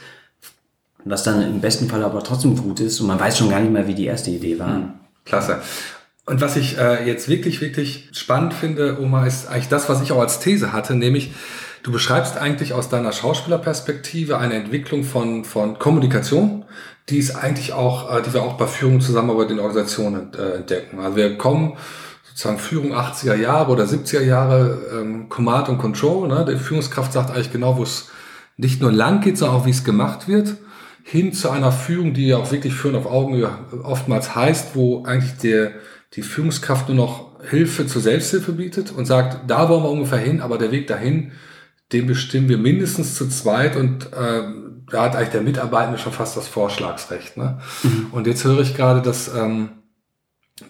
was 1.03 1.23
dann 1.23 1.41
im 1.41 1.61
besten 1.61 1.89
Fall 1.89 2.03
aber 2.03 2.23
trotzdem 2.23 2.55
gut 2.55 2.79
ist 2.79 3.01
und 3.01 3.07
man 3.07 3.19
weiß 3.19 3.37
schon 3.37 3.49
gar 3.49 3.59
nicht 3.59 3.71
mehr, 3.71 3.87
wie 3.87 3.95
die 3.95 4.05
erste 4.05 4.31
Idee 4.31 4.59
war. 4.59 4.75
Hm. 4.75 4.91
Klasse. 5.25 5.59
Und 6.25 6.41
was 6.41 6.55
ich 6.55 6.77
äh, 6.77 7.05
jetzt 7.07 7.27
wirklich, 7.27 7.59
wirklich 7.59 8.09
spannend 8.13 8.53
finde, 8.53 8.99
Oma, 9.01 9.25
ist 9.25 9.47
eigentlich 9.49 9.67
das, 9.67 9.89
was 9.89 10.01
ich 10.01 10.11
auch 10.11 10.19
als 10.19 10.39
These 10.39 10.71
hatte, 10.71 10.95
nämlich, 10.95 11.31
Du 11.83 11.91
beschreibst 11.91 12.37
eigentlich 12.37 12.73
aus 12.73 12.89
deiner 12.89 13.11
Schauspielerperspektive 13.11 14.37
eine 14.37 14.55
Entwicklung 14.55 15.03
von, 15.03 15.45
von 15.45 15.79
Kommunikation, 15.79 16.65
die 17.09 17.17
ist 17.17 17.35
eigentlich 17.35 17.73
auch, 17.73 18.15
äh, 18.15 18.21
die 18.21 18.33
wir 18.33 18.43
auch 18.43 18.53
bei 18.53 18.67
Führung 18.67 19.01
Zusammenarbeit 19.01 19.51
in 19.51 19.59
Organisationen 19.59 20.31
äh, 20.37 20.57
entdecken. 20.57 20.99
Also 20.99 21.15
wir 21.15 21.37
kommen 21.37 21.77
sozusagen 22.27 22.59
Führung 22.59 22.93
80er 22.93 23.35
Jahre 23.35 23.71
oder 23.71 23.85
70er 23.85 24.21
Jahre, 24.21 24.79
ähm, 24.93 25.29
Command 25.29 25.69
und 25.69 25.77
Control. 25.77 26.27
Ne? 26.27 26.45
Die 26.49 26.57
Führungskraft 26.57 27.13
sagt 27.13 27.31
eigentlich 27.31 27.51
genau, 27.51 27.77
wo 27.77 27.83
es 27.83 28.09
nicht 28.57 28.81
nur 28.81 28.91
lang 28.91 29.21
geht, 29.21 29.37
sondern 29.37 29.57
auch 29.57 29.65
wie 29.65 29.71
es 29.71 29.83
gemacht 29.83 30.27
wird, 30.27 30.55
hin 31.03 31.33
zu 31.33 31.49
einer 31.49 31.71
Führung, 31.71 32.13
die 32.13 32.27
ja 32.27 32.37
auch 32.37 32.51
wirklich 32.51 32.73
Führen 32.73 32.95
auf 32.95 33.07
Augenhöhe 33.07 33.49
oftmals 33.83 34.35
heißt, 34.35 34.75
wo 34.75 35.03
eigentlich 35.05 35.37
der, 35.37 35.71
die 36.13 36.21
Führungskraft 36.21 36.89
nur 36.89 36.97
noch 36.97 37.29
Hilfe 37.49 37.87
zur 37.87 38.01
Selbsthilfe 38.01 38.51
bietet 38.51 38.91
und 38.91 39.05
sagt, 39.05 39.49
da 39.49 39.69
wollen 39.69 39.83
wir 39.83 39.89
ungefähr 39.89 40.19
hin, 40.19 40.41
aber 40.41 40.57
der 40.57 40.71
Weg 40.71 40.87
dahin 40.87 41.31
den 41.91 42.07
bestimmen 42.07 42.49
wir 42.49 42.57
mindestens 42.57 43.15
zu 43.15 43.27
zweit 43.29 43.75
und 43.75 44.13
äh, 44.13 44.43
da 44.89 45.03
hat 45.03 45.15
eigentlich 45.15 45.29
der 45.29 45.41
Mitarbeitende 45.41 45.97
schon 45.97 46.13
fast 46.13 46.37
das 46.37 46.47
Vorschlagsrecht. 46.47 47.37
Ne? 47.37 47.59
Mhm. 47.83 48.07
Und 48.11 48.27
jetzt 48.27 48.43
höre 48.43 48.59
ich 48.59 48.75
gerade, 48.75 49.01
dass, 49.01 49.33
ähm, 49.33 49.69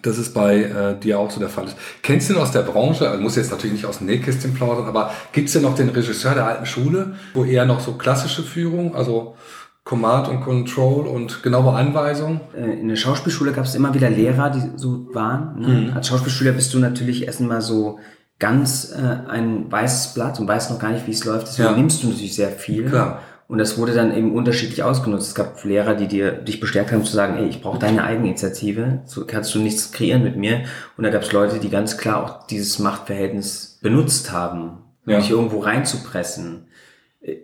dass 0.02 0.18
es 0.18 0.32
bei 0.32 0.62
äh, 0.62 0.98
dir 0.98 1.18
auch 1.18 1.30
so 1.30 1.40
der 1.40 1.48
Fall 1.48 1.66
ist. 1.66 1.76
Kennst 2.02 2.28
du 2.28 2.34
ihn 2.34 2.40
aus 2.40 2.52
der 2.52 2.62
Branche, 2.62 3.08
also 3.08 3.22
muss 3.22 3.36
jetzt 3.36 3.50
natürlich 3.50 3.74
nicht 3.74 3.86
aus 3.86 3.98
dem 3.98 4.06
Nähkästchen 4.06 4.54
plaudern, 4.54 4.86
aber 4.86 5.12
gibt 5.32 5.48
es 5.48 5.54
denn 5.54 5.62
noch 5.62 5.74
den 5.74 5.90
Regisseur 5.90 6.34
der 6.34 6.46
alten 6.46 6.66
Schule, 6.66 7.14
wo 7.34 7.44
eher 7.44 7.64
noch 7.64 7.80
so 7.80 7.94
klassische 7.94 8.42
Führung, 8.42 8.94
also 8.94 9.36
Command 9.84 10.28
und 10.28 10.42
Control 10.42 11.06
und 11.06 11.42
genaue 11.42 11.74
Anweisungen? 11.74 12.40
Äh, 12.56 12.80
in 12.80 12.88
der 12.88 12.96
Schauspielschule 12.96 13.52
gab 13.52 13.64
es 13.64 13.74
immer 13.74 13.92
wieder 13.92 14.08
Lehrer, 14.08 14.50
die 14.50 14.62
so 14.76 15.06
waren. 15.12 15.60
Ne? 15.60 15.68
Mhm. 15.68 15.92
Als 15.96 16.08
Schauspielschüler 16.08 16.52
bist 16.52 16.72
du 16.72 16.78
natürlich 16.78 17.26
erst 17.26 17.40
einmal 17.40 17.60
so 17.60 17.98
ganz 18.40 18.92
äh, 18.92 19.30
ein 19.30 19.70
weißes 19.70 20.14
Blatt 20.14 20.40
und 20.40 20.48
weißt 20.48 20.72
noch 20.72 20.80
gar 20.80 20.90
nicht, 20.90 21.06
wie 21.06 21.12
es 21.12 21.24
läuft. 21.24 21.46
Deswegen 21.46 21.68
ja. 21.68 21.76
nimmst 21.76 22.02
du 22.02 22.08
natürlich 22.08 22.34
sehr 22.34 22.50
viel. 22.50 22.86
Klar. 22.86 23.20
Und 23.46 23.58
das 23.58 23.78
wurde 23.78 23.92
dann 23.92 24.16
eben 24.16 24.32
unterschiedlich 24.32 24.82
ausgenutzt. 24.84 25.28
Es 25.28 25.34
gab 25.34 25.62
Lehrer, 25.64 25.94
die 25.94 26.06
dir 26.06 26.32
dich 26.32 26.60
bestärkt 26.60 26.92
haben 26.92 27.04
zu 27.04 27.12
sagen, 27.12 27.36
ey, 27.36 27.48
ich 27.48 27.60
brauche 27.60 27.80
deine 27.80 28.04
Eigeninitiative, 28.04 29.00
so 29.06 29.26
kannst 29.26 29.54
du 29.54 29.58
nichts 29.58 29.90
kreieren 29.90 30.22
mit 30.22 30.36
mir. 30.36 30.62
Und 30.96 31.02
da 31.04 31.10
gab 31.10 31.22
es 31.22 31.32
Leute, 31.32 31.58
die 31.58 31.68
ganz 31.68 31.98
klar 31.98 32.22
auch 32.22 32.46
dieses 32.46 32.78
Machtverhältnis 32.78 33.78
benutzt 33.82 34.30
haben, 34.30 34.78
um 35.04 35.12
ja. 35.12 35.18
dich 35.18 35.30
irgendwo 35.30 35.58
reinzupressen. 35.58 36.68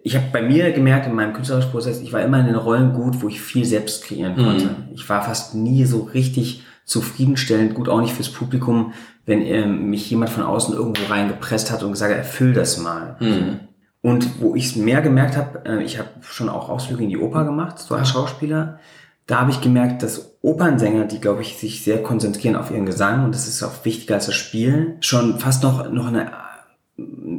Ich 0.05 0.15
habe 0.15 0.27
bei 0.33 0.43
mir 0.43 0.71
gemerkt 0.71 1.09
in 1.09 1.15
meinem 1.15 1.33
künstlerischen 1.35 1.73
Prozess, 1.73 2.01
ich 2.01 2.13
war 2.13 2.23
immer 2.23 2.39
in 2.39 2.47
den 2.47 2.55
Rollen 2.55 2.93
gut, 2.93 3.21
wo 3.21 3.29
ich 3.29 3.41
viel 3.41 3.65
selbst 3.65 4.05
kreieren 4.05 4.37
konnte. 4.37 4.65
Mhm. 4.65 4.89
Ich 4.95 5.07
war 5.09 5.23
fast 5.23 5.57
nie 5.57 5.85
so 5.85 6.03
richtig 6.15 6.63
zufriedenstellend, 6.85 7.75
gut 7.75 7.89
auch 7.89 8.01
nicht 8.01 8.15
fürs 8.15 8.31
Publikum, 8.31 8.95
wenn 9.27 9.43
äh, 9.43 9.67
mich 9.67 10.09
jemand 10.11 10.31
von 10.31 10.45
außen 10.45 10.75
irgendwo 10.75 11.13
reingepresst 11.13 11.71
hat 11.71 11.83
und 11.83 11.93
gesagt 11.93 12.13
hat, 12.13 12.19
erfüll 12.19 12.55
das 12.55 12.79
mal. 12.79 13.17
Mhm. 13.21 13.61
Und 14.01 14.41
wo 14.41 14.55
ich 14.55 14.67
es 14.67 14.77
mehr 14.77 15.03
gemerkt 15.03 15.37
habe, 15.37 15.65
äh, 15.67 15.83
ich 15.83 15.99
habe 15.99 16.09
schon 16.23 16.49
auch 16.49 16.69
Ausflüge 16.69 17.03
in 17.03 17.11
die 17.11 17.19
Oper 17.19 17.45
gemacht, 17.45 17.79
so 17.79 17.95
als 17.95 18.09
Schauspieler. 18.09 18.79
Da 19.27 19.41
habe 19.41 19.51
ich 19.51 19.61
gemerkt, 19.61 20.05
dass 20.05 20.39
Opernsänger, 20.43 21.07
die, 21.07 21.21
glaube 21.21 21.43
ich, 21.43 21.59
sich 21.59 21.83
sehr 21.83 22.03
konzentrieren 22.03 22.55
auf 22.55 22.71
ihren 22.71 22.87
Gesang, 22.87 23.25
und 23.25 23.35
das 23.35 23.49
ist 23.49 23.65
auch 23.65 23.85
wichtiger 23.85 24.15
als 24.15 24.27
das 24.27 24.37
Spielen, 24.37 24.99
schon 25.01 25.41
fast 25.41 25.65
noch, 25.65 25.91
noch 25.91 26.07
eine 26.07 26.31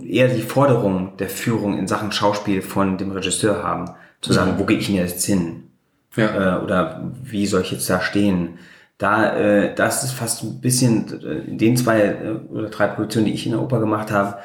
eher 0.06 0.27
die 0.27 0.41
Forderung 0.41 1.17
der 1.17 1.29
Führung 1.29 1.77
in 1.77 1.88
Sachen 1.88 2.12
Schauspiel 2.12 2.62
von 2.62 2.98
dem 2.98 3.12
Regisseur 3.12 3.63
haben. 3.63 3.86
Zu 4.22 4.34
sagen, 4.34 4.53
mhm. 4.53 4.60
wo 4.60 4.65
gehe 4.65 4.77
ich 4.77 4.88
denn 4.88 4.96
jetzt 4.96 5.25
hin? 5.25 5.70
Ja. 6.15 6.58
Äh, 6.58 6.63
oder 6.63 7.12
wie 7.24 7.46
soll 7.46 7.62
ich 7.62 7.72
jetzt 7.72 7.89
da 7.89 8.01
stehen? 8.01 8.58
Da, 8.98 9.36
äh, 9.36 9.75
das 9.75 10.04
ist 10.04 10.13
fast 10.13 10.44
ein 10.44 10.60
bisschen, 10.60 11.22
äh, 11.24 11.50
in 11.50 11.58
den 11.58 11.77
zwei 11.77 12.01
äh, 12.01 12.39
oder 12.50 12.70
drei 12.70 12.88
Produktionen, 12.88 13.25
die 13.25 13.34
ich 13.34 13.46
in 13.46 13.51
der 13.51 13.62
Oper 13.62 13.80
gemacht 13.80 14.12
habe, 14.12 14.38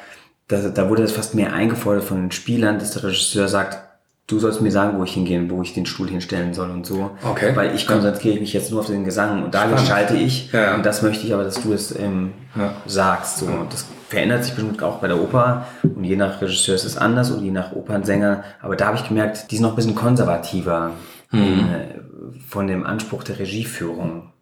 da, 0.47 0.57
da 0.69 0.89
wurde 0.89 1.01
das 1.01 1.11
fast 1.11 1.35
mehr 1.35 1.53
eingefordert 1.53 2.03
von 2.03 2.21
den 2.21 2.31
Spielern, 2.31 2.77
dass 2.77 2.91
der 2.91 3.05
Regisseur 3.05 3.47
sagt, 3.47 3.79
du 4.27 4.39
sollst 4.39 4.61
mir 4.61 4.71
sagen, 4.71 4.97
wo 4.99 5.03
ich 5.03 5.13
hingehen, 5.13 5.49
wo 5.49 5.61
ich 5.61 5.73
den 5.73 5.85
Stuhl 5.85 6.09
hinstellen 6.09 6.53
soll 6.53 6.69
und 6.69 6.85
so. 6.85 7.11
Okay. 7.23 7.55
Weil 7.55 7.75
ich 7.75 7.87
konzentriere 7.87 8.39
mich 8.39 8.53
jetzt 8.53 8.71
nur 8.71 8.81
auf 8.81 8.87
den 8.87 9.03
Gesang 9.03 9.43
und 9.43 9.53
da 9.53 9.65
geschalte 9.65 10.15
ich 10.15 10.51
ja, 10.51 10.61
ja. 10.61 10.75
und 10.75 10.85
das 10.85 11.01
möchte 11.01 11.25
ich 11.25 11.33
aber, 11.33 11.43
dass 11.43 11.61
du 11.61 11.73
es 11.73 11.97
ähm, 11.97 12.33
ja. 12.55 12.73
sagst. 12.85 13.39
So. 13.39 13.47
Und 13.47 13.73
das 13.73 13.85
verändert 14.07 14.43
sich 14.43 14.53
bestimmt 14.53 14.81
auch 14.83 14.99
bei 14.99 15.07
der 15.07 15.19
Oper 15.19 15.65
und 15.83 16.03
je 16.03 16.15
nach 16.15 16.41
Regisseur 16.41 16.75
ist 16.75 16.85
es 16.85 16.97
anders 16.97 17.31
und 17.31 17.43
je 17.43 17.51
nach 17.51 17.73
Opernsänger. 17.73 18.43
Aber 18.61 18.75
da 18.75 18.87
habe 18.87 18.97
ich 18.97 19.07
gemerkt, 19.07 19.51
die 19.51 19.55
sind 19.55 19.63
noch 19.63 19.71
ein 19.71 19.75
bisschen 19.75 19.95
konservativer 19.95 20.91
hm. 21.29 21.41
äh, 21.41 22.39
von 22.47 22.67
dem 22.67 22.85
Anspruch 22.85 23.23
der 23.23 23.39
Regieführung. 23.39 24.32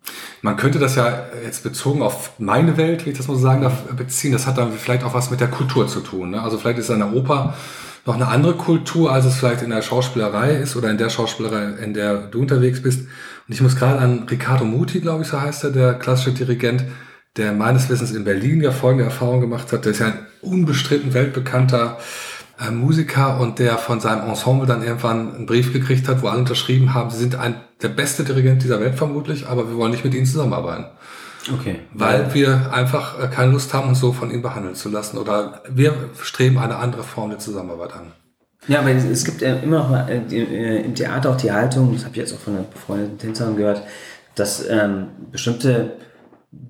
Man 0.41 0.57
könnte 0.57 0.79
das 0.79 0.95
ja 0.95 1.25
jetzt 1.43 1.63
bezogen 1.63 2.01
auf 2.01 2.39
meine 2.39 2.77
Welt, 2.77 3.05
wie 3.05 3.11
ich 3.11 3.17
das 3.17 3.27
mal 3.27 3.35
so 3.35 3.41
sagen 3.41 3.61
darf, 3.61 3.83
beziehen. 3.95 4.31
Das 4.31 4.47
hat 4.47 4.57
dann 4.57 4.73
vielleicht 4.73 5.03
auch 5.03 5.13
was 5.13 5.29
mit 5.29 5.39
der 5.39 5.49
Kultur 5.49 5.87
zu 5.87 5.99
tun. 5.99 6.31
Ne? 6.31 6.41
Also 6.41 6.57
vielleicht 6.57 6.79
ist 6.79 6.89
eine 6.89 7.11
Oper 7.11 7.55
noch 8.05 8.15
eine 8.15 8.27
andere 8.27 8.55
Kultur, 8.55 9.11
als 9.11 9.25
es 9.25 9.35
vielleicht 9.35 9.61
in 9.61 9.69
der 9.69 9.83
Schauspielerei 9.83 10.55
ist 10.55 10.75
oder 10.75 10.89
in 10.89 10.97
der 10.97 11.09
Schauspielerei, 11.09 11.83
in 11.83 11.93
der 11.93 12.17
du 12.17 12.41
unterwegs 12.41 12.81
bist. 12.81 13.01
Und 13.01 13.53
ich 13.53 13.61
muss 13.61 13.75
gerade 13.75 13.99
an 13.99 14.23
Riccardo 14.29 14.65
Muti, 14.65 15.01
glaube 15.01 15.21
ich, 15.21 15.29
so 15.29 15.39
heißt 15.39 15.65
er, 15.65 15.69
der 15.71 15.93
klassische 15.93 16.31
Dirigent, 16.31 16.83
der 17.37 17.53
meines 17.53 17.89
Wissens 17.89 18.11
in 18.11 18.23
Berlin 18.23 18.61
ja 18.61 18.71
folgende 18.71 19.05
Erfahrung 19.05 19.39
gemacht 19.39 19.71
hat. 19.71 19.85
Der 19.85 19.91
ist 19.91 19.99
ja 19.99 20.07
ein 20.07 20.25
unbestritten 20.41 21.13
weltbekannter 21.13 21.99
äh, 22.61 22.71
Musiker 22.71 23.39
und 23.39 23.59
der 23.59 23.77
von 23.77 23.99
seinem 23.99 24.27
Ensemble 24.27 24.67
dann 24.67 24.83
irgendwann 24.83 25.35
einen 25.35 25.45
Brief 25.45 25.73
gekriegt 25.73 26.07
hat, 26.07 26.21
wo 26.21 26.27
alle 26.27 26.39
unterschrieben 26.39 26.93
haben, 26.93 27.09
sie 27.09 27.17
sind 27.17 27.35
ein, 27.35 27.55
der 27.81 27.89
beste 27.89 28.23
Dirigent 28.23 28.63
dieser 28.63 28.79
Welt 28.79 28.95
vermutlich, 28.95 29.47
aber 29.47 29.67
wir 29.69 29.77
wollen 29.77 29.91
nicht 29.91 30.03
mit 30.03 30.13
ihnen 30.13 30.25
zusammenarbeiten. 30.25 30.85
Okay. 31.51 31.79
Weil 31.93 32.21
ja. 32.21 32.33
wir 32.33 32.73
einfach 32.73 33.19
äh, 33.19 33.27
keine 33.27 33.51
Lust 33.51 33.73
haben, 33.73 33.89
uns 33.89 33.99
so 33.99 34.13
von 34.13 34.29
ihnen 34.29 34.43
behandeln 34.43 34.75
zu 34.75 34.89
lassen 34.89 35.17
oder 35.17 35.63
wir 35.69 35.93
streben 36.21 36.59
eine 36.59 36.75
andere 36.75 37.03
Form 37.03 37.31
der 37.31 37.39
Zusammenarbeit 37.39 37.93
an. 37.93 38.11
Ja, 38.67 38.81
aber 38.81 38.91
es 38.91 39.25
gibt 39.25 39.41
immer 39.41 39.79
noch 39.79 39.89
mal 39.89 40.07
äh, 40.07 40.81
im 40.81 40.93
Theater 40.93 41.31
auch 41.31 41.37
die 41.37 41.51
Haltung, 41.51 41.93
das 41.93 42.03
habe 42.03 42.13
ich 42.13 42.21
jetzt 42.21 42.33
auch 42.33 42.39
von 42.39 42.53
einer 42.53 42.63
befreundeten 42.63 43.17
Tänzerin 43.17 43.55
gehört, 43.55 43.81
dass 44.35 44.67
ähm, 44.69 45.07
bestimmte 45.31 45.93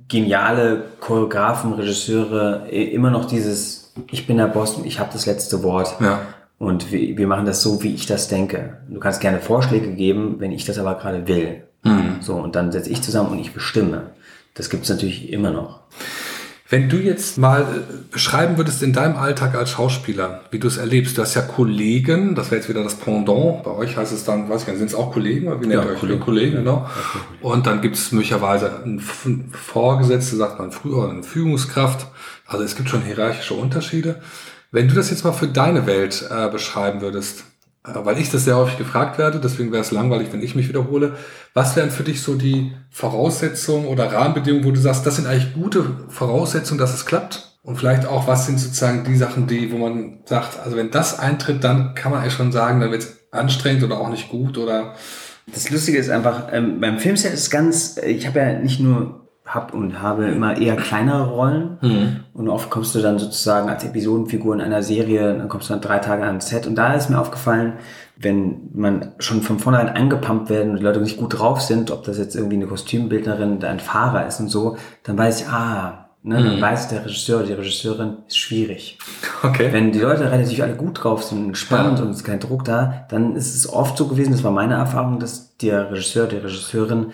geniale 0.08 0.86
Choreografen, 1.00 1.74
Regisseure 1.74 2.68
immer 2.70 3.10
noch 3.10 3.26
dieses 3.26 3.81
Ich 4.12 4.28
bin 4.28 4.38
der 4.38 4.48
Boss 4.48 4.76
und 4.76 4.86
ich 4.86 5.00
habe 5.00 5.10
das 5.12 5.26
letzte 5.26 5.64
Wort. 5.64 5.96
Ja. 6.00 6.22
Und 6.58 6.92
wir, 6.92 7.18
wir 7.18 7.28
machen 7.28 7.46
das 7.46 7.62
so, 7.62 7.82
wie 7.82 7.94
ich 7.94 8.06
das 8.06 8.28
denke. 8.28 8.78
Du 8.88 9.00
kannst 9.00 9.20
gerne 9.20 9.40
Vorschläge 9.40 9.94
geben, 9.94 10.36
wenn 10.40 10.52
ich 10.52 10.66
das 10.66 10.78
aber 10.78 10.96
gerade 10.96 11.28
will. 11.28 11.64
Mhm. 11.84 12.18
So, 12.22 12.36
und 12.36 12.56
dann 12.56 12.72
setze 12.72 12.90
ich 12.90 13.02
zusammen 13.02 13.32
und 13.32 13.40
ich 13.40 13.54
bestimme. 13.54 14.12
Das 14.54 14.70
gibt 14.70 14.84
es 14.84 14.90
natürlich 14.90 15.32
immer 15.32 15.52
noch. 15.52 15.80
Wenn 16.72 16.88
du 16.88 16.96
jetzt 16.96 17.38
mal 17.38 17.64
äh, 17.64 17.66
beschreiben 18.12 18.56
würdest 18.56 18.82
in 18.82 18.94
deinem 18.94 19.18
Alltag 19.18 19.56
als 19.56 19.72
Schauspieler, 19.72 20.40
wie 20.52 20.60
du 20.60 20.70
es 20.70 20.78
erlebst, 20.78 21.18
du 21.18 21.22
hast 21.22 21.36
ja 21.36 21.42
Kollegen, 21.42 22.34
das 22.34 22.50
wäre 22.50 22.62
jetzt 22.62 22.70
wieder 22.70 22.82
das 22.82 22.96
Pendant, 22.96 23.64
bei 23.64 23.72
euch 23.72 23.98
heißt 23.98 24.14
es 24.14 24.24
dann, 24.24 24.50
weiß 24.50 24.62
ich 24.62 24.68
nicht, 24.70 24.78
sind 24.78 24.88
es 24.88 24.96
auch 24.96 25.12
Kollegen, 25.12 25.48
wie 25.60 25.68
nennt 25.68 25.74
ja, 25.74 25.84
ihr 25.84 25.92
euch? 25.92 26.00
Kollegen, 26.00 26.22
Kollegen 26.22 26.56
genau. 26.56 26.90
Und 27.42 27.68
dann 27.68 27.82
gibt 27.82 27.98
es 27.98 28.14
möglicherweise 28.14 28.84
einen 28.84 29.02
Vorgesetzte, 29.02 30.38
sagt 30.38 30.60
man 30.60 30.72
früher, 30.72 31.10
eine 31.10 31.24
Führungskraft. 31.24 32.08
Also 32.48 32.64
es 32.64 32.78
gibt 32.78 32.88
schon 32.88 33.02
hierarchische 33.02 33.54
Unterschiede. 33.54 34.22
Wenn 34.72 34.88
du 34.88 34.96
das 34.96 35.10
jetzt 35.10 35.26
mal 35.26 35.34
für 35.34 35.50
deine 35.50 35.86
Welt 35.88 36.26
äh, 36.32 36.50
beschreiben 36.50 37.02
würdest, 37.02 37.44
weil 37.84 38.20
ich 38.20 38.30
das 38.30 38.46
sehr 38.46 38.58
häufig 38.58 38.78
gefragt 38.78 39.18
werde, 39.18 39.40
deswegen 39.40 39.72
wäre 39.72 39.82
es 39.82 39.92
langweilig, 39.92 40.28
wenn 40.32 40.44
ich 40.44 40.56
mich 40.56 40.70
wiederhole. 40.70 41.16
Was 41.54 41.76
wären 41.76 41.90
für 41.90 42.04
dich 42.04 42.22
so 42.22 42.36
die 42.36 42.74
Voraussetzungen 42.92 43.88
oder 43.88 44.12
Rahmenbedingungen, 44.12 44.66
wo 44.66 44.72
du 44.72 44.80
sagst, 44.80 45.06
das 45.06 45.16
sind 45.16 45.26
eigentlich 45.26 45.54
gute 45.54 45.86
Voraussetzungen, 46.10 46.80
dass 46.80 46.94
es 46.94 47.06
klappt? 47.06 47.58
Und 47.64 47.78
vielleicht 47.78 48.06
auch, 48.06 48.28
was 48.28 48.48
sind 48.48 48.60
sozusagen 48.60 49.04
die 49.04 49.16
Sachen, 49.16 49.48
die, 49.48 49.72
wo 49.72 49.78
man 49.78 50.20
sagt, 50.26 50.60
also 50.64 50.78
wenn 50.78 50.90
das 50.90 51.20
eintritt, 51.20 51.64
dann 51.64 51.94
kann 51.94 52.12
man 52.12 52.22
eigentlich 52.22 52.34
schon 52.34 52.52
sagen, 52.52 52.80
dann 52.80 52.92
wird 52.92 53.04
es 53.04 53.18
anstrengend 53.32 53.84
oder 53.84 54.00
auch 54.00 54.10
nicht 54.10 54.30
gut 54.30 54.58
oder. 54.58 54.96
Das 55.52 55.70
Lustige 55.70 55.98
ist 55.98 56.10
einfach, 56.10 56.50
ähm, 56.52 56.80
beim 56.80 57.00
Filmset 57.00 57.34
ist 57.34 57.50
ganz, 57.50 57.98
ich 57.98 58.28
habe 58.28 58.40
ja 58.40 58.60
nicht 58.60 58.80
nur 58.80 59.21
hab 59.54 59.74
und 59.74 60.02
habe 60.02 60.28
immer 60.28 60.58
eher 60.58 60.78
kleinere 60.78 61.28
Rollen. 61.28 61.78
Mhm. 61.82 62.20
Und 62.34 62.48
oft 62.48 62.70
kommst 62.70 62.96
du 62.96 63.00
dann 63.00 63.20
sozusagen 63.20 63.70
als 63.70 63.84
Episodenfigur 63.84 64.56
in 64.56 64.62
einer 64.62 64.82
Serie, 64.82 65.38
dann 65.38 65.50
kommst 65.50 65.70
du 65.70 65.74
dann 65.74 65.82
drei 65.82 66.00
Tage 66.00 66.24
an 66.24 66.40
Set. 66.40 66.68
Und 66.68 66.76
da 66.76 66.94
ist 66.94 67.10
mir 67.10 67.20
aufgefallen, 67.20 67.74
wenn 68.18 68.70
man 68.74 69.12
schon 69.20 69.42
von 69.42 69.60
vornherein 69.60 69.90
angepumpt 69.90 70.50
werden 70.50 70.72
und 70.72 70.78
die 70.78 70.84
Leute 70.84 71.02
nicht 71.02 71.18
gut 71.18 71.38
drauf 71.38 71.62
sind, 71.62 71.92
ob 71.92 72.04
das 72.04 72.18
jetzt 72.18 72.36
irgendwie 72.36 72.56
eine 72.56 72.68
Kostümbildnerin 72.68 73.58
oder 73.58 73.70
ein 73.70 73.80
Fahrer 73.80 74.26
ist 74.26 74.40
und 74.40 74.48
so, 74.48 74.78
dann 75.04 75.18
weiß 75.18 75.42
ich, 75.42 75.48
ah, 75.48 76.10
ne, 76.24 76.40
mhm. 76.40 76.44
dann 76.46 76.62
weiß 76.62 76.88
der 76.88 77.04
Regisseur 77.04 77.40
oder 77.40 77.48
die 77.48 77.54
Regisseurin, 77.54 78.18
ist 78.28 78.38
schwierig. 78.38 79.00
Okay. 79.44 79.70
Wenn 79.72 79.92
die 79.92 80.00
Leute 80.00 80.32
relativ 80.32 80.62
alle 80.62 80.76
gut 80.76 81.04
drauf 81.04 81.24
sind 81.24 81.46
und 81.46 81.58
spannend 81.58 82.00
ja. 82.00 82.06
und 82.06 82.12
es 82.12 82.18
ist 82.18 82.24
kein 82.24 82.40
Druck 82.40 82.64
da, 82.64 83.06
dann 83.10 83.36
ist 83.36 83.56
es 83.56 83.68
oft 83.68 83.98
so 83.98 84.08
gewesen, 84.08 84.32
das 84.32 84.44
war 84.44 84.52
meine 84.52 84.76
Erfahrung, 84.76 85.20
dass 85.20 85.58
der 85.58 85.92
Regisseur, 85.92 86.28
die 86.28 86.38
Regisseurin 86.38 87.08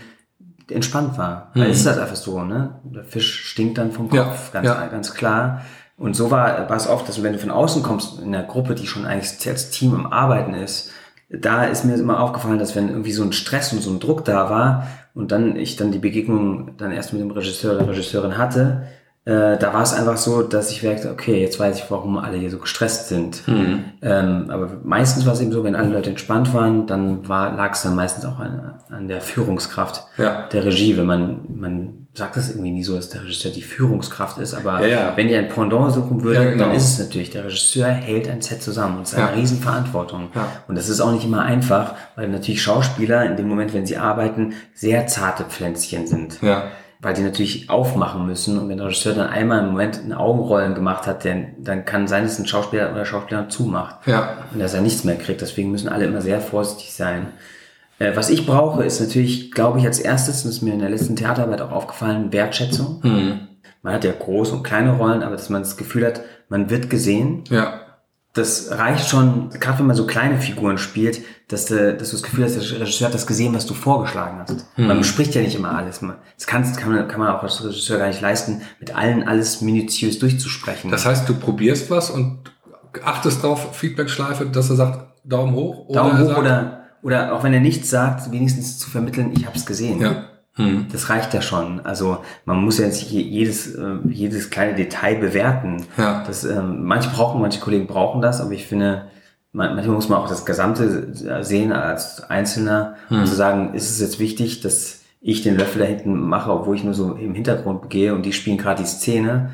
entspannt 0.69 1.17
war. 1.17 1.51
Mhm. 1.53 1.61
Weil 1.61 1.69
ist 1.69 1.85
das 1.85 1.97
einfach 1.97 2.15
so, 2.15 2.43
ne? 2.43 2.79
Der 2.83 3.03
Fisch 3.03 3.45
stinkt 3.49 3.77
dann 3.77 3.91
vom 3.91 4.09
Kopf, 4.09 4.53
ja, 4.53 4.61
ganz, 4.61 4.67
ja. 4.67 4.87
ganz 4.87 5.13
klar. 5.13 5.61
Und 5.97 6.15
so 6.15 6.29
war, 6.29 6.69
war 6.69 6.77
es 6.77 6.87
oft, 6.87 7.07
dass 7.09 7.23
wenn 7.23 7.33
du 7.33 7.39
von 7.39 7.51
außen 7.51 7.81
kommst, 7.81 8.19
in 8.19 8.33
einer 8.33 8.43
Gruppe, 8.43 8.75
die 8.75 8.85
schon 8.85 9.05
eigentlich 9.05 9.49
als 9.49 9.71
Team 9.71 9.95
im 9.95 10.05
Arbeiten 10.05 10.53
ist, 10.53 10.91
da 11.29 11.65
ist 11.65 11.83
mir 11.83 11.95
immer 11.95 12.21
aufgefallen, 12.21 12.59
dass 12.59 12.75
wenn 12.75 12.89
irgendwie 12.89 13.11
so 13.11 13.23
ein 13.23 13.33
Stress 13.33 13.73
und 13.73 13.81
so 13.81 13.91
ein 13.91 13.99
Druck 13.99 14.23
da 14.23 14.49
war 14.49 14.87
und 15.13 15.31
dann 15.31 15.55
ich 15.55 15.75
dann 15.75 15.91
die 15.91 15.99
Begegnung 15.99 16.77
dann 16.77 16.91
erst 16.91 17.13
mit 17.13 17.21
dem 17.21 17.31
Regisseur 17.31 17.75
oder 17.75 17.89
Regisseurin 17.89 18.37
hatte, 18.37 18.87
äh, 19.27 19.57
da 19.57 19.73
war 19.73 19.83
es 19.83 19.91
einfach 19.91 20.15
so, 20.15 20.41
dass 20.41 20.71
ich 20.71 20.83
merkte, 20.83 21.11
okay, 21.11 21.41
jetzt 21.41 21.59
weiß 21.59 21.79
ich, 21.79 21.91
warum 21.91 22.17
alle 22.17 22.37
hier 22.37 22.49
so 22.49 22.59
gestresst 22.59 23.09
sind. 23.09 23.45
Mhm. 23.45 23.83
Ähm, 24.01 24.45
aber 24.47 24.77
meistens 24.85 25.25
war 25.25 25.33
es 25.33 25.41
eben 25.41 25.51
so, 25.51 25.65
wenn 25.65 25.75
alle 25.75 25.89
Leute 25.89 26.11
entspannt 26.11 26.53
waren, 26.53 26.87
dann 26.87 27.25
lag 27.25 27.73
es 27.73 27.81
dann 27.81 27.93
meistens 27.93 28.23
auch 28.23 28.39
an, 28.39 28.75
an 28.89 29.09
der 29.09 29.19
Führungskraft 29.19 30.05
ja. 30.17 30.47
der 30.47 30.63
Regie. 30.63 30.95
Wenn 30.95 31.07
man, 31.07 31.39
man 31.53 32.07
sagt 32.13 32.37
das 32.37 32.51
irgendwie 32.51 32.71
nie 32.71 32.85
so, 32.85 32.95
dass 32.95 33.09
der 33.09 33.23
Regisseur 33.23 33.51
die 33.51 33.63
Führungskraft 33.63 34.37
ist, 34.37 34.53
aber 34.53 34.79
ja, 34.79 34.87
ja. 34.87 35.13
wenn 35.17 35.27
ihr 35.27 35.39
ein 35.39 35.49
Pendant 35.49 35.93
suchen 35.93 36.23
würdet, 36.23 36.53
genau. 36.53 36.63
dann 36.63 36.75
ist 36.75 36.93
es 36.93 36.99
natürlich, 36.99 37.29
der 37.29 37.43
Regisseur 37.43 37.87
hält 37.87 38.29
ein 38.29 38.41
Set 38.41 38.63
zusammen 38.63 38.95
und 38.95 39.07
es 39.07 39.11
ist 39.11 39.19
eine 39.19 39.35
Riesenverantwortung. 39.35 40.29
Und 40.69 40.77
das 40.77 40.87
ist 40.87 41.01
auch 41.01 41.11
nicht 41.11 41.25
immer 41.25 41.41
einfach, 41.41 41.95
weil 42.15 42.29
natürlich 42.29 42.61
Schauspieler 42.61 43.25
in 43.25 43.35
dem 43.35 43.49
Moment, 43.49 43.73
wenn 43.73 43.85
sie 43.85 43.97
arbeiten, 43.97 44.53
sehr 44.73 45.05
zarte 45.07 45.43
Pflänzchen 45.43 46.07
sind. 46.07 46.41
Ja 46.41 46.63
weil 47.07 47.13
die 47.13 47.21
natürlich 47.21 47.69
aufmachen 47.69 48.25
müssen. 48.25 48.59
Und 48.59 48.67
wenn 48.67 48.79
der 48.79 48.87
Regisseur 48.87 49.13
dann 49.13 49.29
einmal 49.29 49.59
im 49.59 49.67
Moment 49.67 50.01
ein 50.03 50.11
Augenrollen 50.11 50.75
gemacht 50.75 51.07
hat, 51.07 51.23
dann, 51.23 51.53
dann 51.57 51.85
kann 51.85 52.05
sein, 52.05 52.23
dass 52.23 52.37
ein 52.37 52.45
Schauspieler 52.45 52.91
oder 52.91 53.05
Schauspieler 53.05 53.47
zumacht. 53.47 54.05
Ja. 54.05 54.39
Und 54.53 54.59
dass 54.59 54.73
er 54.73 54.81
nichts 54.81 55.05
mehr 55.05 55.15
kriegt. 55.15 55.39
Deswegen 55.39 55.71
müssen 55.71 55.87
alle 55.87 56.03
immer 56.03 56.19
sehr 56.19 56.41
vorsichtig 56.41 56.93
sein. 56.93 57.27
Äh, 57.97 58.11
was 58.15 58.29
ich 58.29 58.45
brauche, 58.45 58.83
ist 58.83 58.99
natürlich, 58.99 59.51
glaube 59.51 59.79
ich, 59.79 59.85
als 59.85 59.99
erstes, 59.99 60.43
und 60.43 60.49
das 60.49 60.57
ist 60.57 60.63
mir 60.63 60.73
in 60.73 60.81
der 60.81 60.89
letzten 60.89 61.15
Theaterarbeit 61.15 61.61
auch 61.61 61.71
aufgefallen, 61.71 62.33
Wertschätzung. 62.33 62.99
Mhm. 63.01 63.39
Man 63.83 63.93
hat 63.93 64.03
ja 64.03 64.11
große 64.11 64.53
und 64.53 64.63
kleine 64.63 64.97
Rollen, 64.97 65.23
aber 65.23 65.37
dass 65.37 65.49
man 65.49 65.61
das 65.61 65.77
Gefühl 65.77 66.05
hat, 66.05 66.23
man 66.49 66.69
wird 66.69 66.89
gesehen. 66.89 67.45
Ja 67.49 67.86
das 68.37 68.71
reicht 68.71 69.09
schon, 69.09 69.49
gerade 69.49 69.79
wenn 69.79 69.87
man 69.87 69.95
so 69.95 70.05
kleine 70.05 70.39
Figuren 70.39 70.77
spielt, 70.77 71.21
dass 71.47 71.65
du, 71.65 71.95
dass 71.95 72.09
du 72.09 72.15
das 72.17 72.23
Gefühl 72.23 72.43
hast, 72.43 72.55
der 72.55 72.79
Regisseur 72.81 73.07
hat 73.07 73.13
das 73.13 73.25
gesehen, 73.25 73.53
was 73.53 73.65
du 73.65 73.73
vorgeschlagen 73.73 74.39
hast. 74.39 74.65
Mhm. 74.77 74.87
Man 74.87 74.97
bespricht 74.97 75.33
ja 75.33 75.41
nicht 75.41 75.55
immer 75.55 75.75
alles. 75.75 76.01
Das 76.35 76.45
kann, 76.47 76.63
kann, 76.75 76.91
man, 76.91 77.07
kann 77.07 77.19
man 77.19 77.29
auch 77.29 77.43
als 77.43 77.63
Regisseur 77.63 77.97
gar 77.97 78.07
nicht 78.07 78.21
leisten, 78.21 78.61
mit 78.79 78.95
allen 78.95 79.27
alles 79.27 79.61
minutiös 79.61 80.19
durchzusprechen. 80.19 80.91
Das 80.91 81.05
heißt, 81.05 81.27
du 81.27 81.33
probierst 81.33 81.89
was 81.89 82.09
und 82.09 82.39
achtest 83.03 83.43
darauf, 83.43 83.75
Feedback-Schleife, 83.75 84.45
dass 84.45 84.69
er 84.69 84.75
sagt, 84.75 85.07
Daumen 85.23 85.53
hoch? 85.53 85.87
Oder 85.87 86.01
Daumen 86.01 86.19
hoch 86.19 86.37
oder, 86.37 86.83
oder 87.01 87.33
auch 87.33 87.43
wenn 87.43 87.53
er 87.53 87.59
nichts 87.59 87.89
sagt, 87.89 88.31
wenigstens 88.31 88.79
zu 88.79 88.89
vermitteln, 88.89 89.31
ich 89.35 89.45
habe 89.45 89.57
es 89.57 89.65
gesehen. 89.65 90.01
Ja. 90.01 90.25
Hm. 90.57 90.87
Das 90.91 91.09
reicht 91.09 91.33
ja 91.33 91.41
schon. 91.41 91.85
Also 91.85 92.17
man 92.45 92.57
muss 92.57 92.79
ja 92.79 92.85
jetzt 92.85 93.01
jedes, 93.03 93.75
äh, 93.75 93.95
jedes 94.09 94.49
kleine 94.49 94.75
Detail 94.75 95.15
bewerten. 95.15 95.85
Ja. 95.97 96.23
Das, 96.25 96.43
ähm, 96.43 96.83
manche 96.83 97.09
brauchen, 97.09 97.41
manche 97.41 97.59
Kollegen 97.59 97.87
brauchen 97.87 98.21
das, 98.21 98.41
aber 98.41 98.51
ich 98.51 98.65
finde, 98.65 99.07
manchmal 99.53 99.95
muss 99.95 100.09
man 100.09 100.19
auch 100.19 100.27
das 100.27 100.45
Gesamte 100.45 101.13
sehen 101.43 101.71
als 101.71 102.23
Einzelner 102.29 102.95
hm. 103.07 103.19
und 103.19 103.27
zu 103.27 103.35
sagen, 103.35 103.73
ist 103.73 103.89
es 103.89 103.99
jetzt 104.01 104.19
wichtig, 104.19 104.61
dass 104.61 105.01
ich 105.21 105.41
den 105.41 105.57
Löffel 105.57 105.81
da 105.81 105.85
hinten 105.85 106.19
mache, 106.19 106.51
obwohl 106.51 106.75
ich 106.75 106.83
nur 106.83 106.93
so 106.93 107.13
im 107.13 107.33
Hintergrund 107.33 107.89
gehe 107.89 108.13
und 108.13 108.25
die 108.25 108.33
spielen 108.33 108.57
gerade 108.57 108.81
die 108.81 108.89
Szene. 108.89 109.51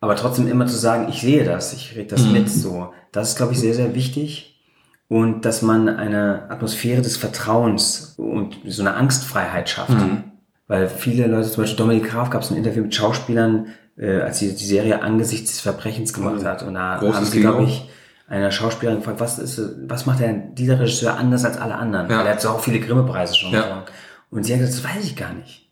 Aber 0.00 0.16
trotzdem 0.16 0.48
immer 0.48 0.66
zu 0.66 0.76
sagen, 0.76 1.08
ich 1.08 1.20
sehe 1.20 1.44
das, 1.44 1.72
ich 1.72 1.96
rede 1.96 2.10
das 2.10 2.24
hm. 2.24 2.32
mit, 2.32 2.50
so. 2.50 2.92
Das 3.10 3.30
ist, 3.30 3.36
glaube 3.36 3.52
ich, 3.52 3.58
sehr, 3.58 3.74
sehr 3.74 3.94
wichtig. 3.94 4.62
Und 5.08 5.44
dass 5.44 5.62
man 5.62 5.88
eine 5.88 6.50
Atmosphäre 6.50 7.02
des 7.02 7.16
Vertrauens 7.16 8.14
und 8.16 8.56
so 8.66 8.82
eine 8.82 8.94
Angstfreiheit 8.94 9.68
schafft. 9.68 9.90
Mhm. 9.90 10.24
Weil 10.66 10.88
viele 10.88 11.26
Leute, 11.26 11.50
zum 11.50 11.62
Beispiel 11.62 11.76
Dominik 11.76 12.10
Graf, 12.10 12.30
gab 12.30 12.42
es 12.42 12.50
ein 12.50 12.56
Interview 12.56 12.82
mit 12.82 12.94
Schauspielern, 12.94 13.66
äh, 13.96 14.20
als 14.20 14.38
sie 14.38 14.54
die 14.54 14.64
Serie 14.64 15.02
angesichts 15.02 15.52
des 15.52 15.60
Verbrechens 15.60 16.12
gemacht 16.12 16.40
oh, 16.40 16.44
hat. 16.44 16.62
Und 16.62 16.74
da 16.74 17.00
haben 17.00 17.24
sie, 17.24 17.40
glaube 17.40 17.64
ich, 17.64 17.88
einer 18.26 18.50
Schauspielerin 18.50 19.00
gefragt, 19.00 19.20
was 19.20 19.38
ist, 19.38 19.60
was 19.86 20.06
macht 20.06 20.20
denn 20.20 20.54
dieser 20.54 20.80
Regisseur 20.80 21.16
anders 21.16 21.44
als 21.44 21.58
alle 21.58 21.74
anderen? 21.74 22.10
Ja. 22.10 22.18
Weil 22.18 22.26
er 22.26 22.32
hat 22.32 22.40
so 22.40 22.50
auch 22.50 22.60
viele 22.60 22.80
Grimme-Preise 22.80 23.34
schon 23.34 23.52
ja. 23.52 23.62
gewonnen. 23.62 23.82
Und 24.30 24.44
sie 24.44 24.54
hat 24.54 24.60
gesagt, 24.60 24.84
das 24.84 24.96
weiß 24.96 25.04
ich 25.04 25.16
gar 25.16 25.32
nicht. 25.34 25.70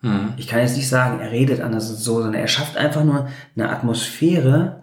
Mhm. 0.00 0.34
Ich 0.36 0.48
kann 0.48 0.60
jetzt 0.60 0.76
nicht 0.76 0.88
sagen, 0.88 1.20
er 1.20 1.30
redet 1.30 1.60
anders 1.60 1.88
und 1.88 1.96
so, 1.96 2.20
sondern 2.20 2.34
er 2.34 2.48
schafft 2.48 2.76
einfach 2.76 3.04
nur 3.04 3.28
eine 3.56 3.70
Atmosphäre, 3.70 4.82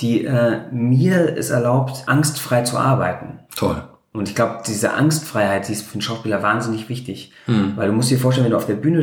die 0.00 0.24
äh, 0.24 0.60
mir 0.72 1.36
es 1.38 1.50
erlaubt, 1.50 2.02
angstfrei 2.06 2.62
zu 2.62 2.76
arbeiten. 2.76 3.38
Toll. 3.54 3.82
Und 4.16 4.28
ich 4.28 4.34
glaube, 4.34 4.62
diese 4.66 4.94
Angstfreiheit, 4.94 5.68
die 5.68 5.72
ist 5.72 5.86
für 5.86 5.94
einen 5.94 6.02
Schauspieler 6.02 6.42
wahnsinnig 6.42 6.88
wichtig. 6.88 7.32
Hm. 7.46 7.72
Weil 7.76 7.88
du 7.88 7.92
musst 7.92 8.10
dir 8.10 8.18
vorstellen, 8.18 8.44
wenn 8.44 8.52
du 8.52 8.56
auf 8.56 8.66
der 8.66 8.74
Bühne 8.74 9.02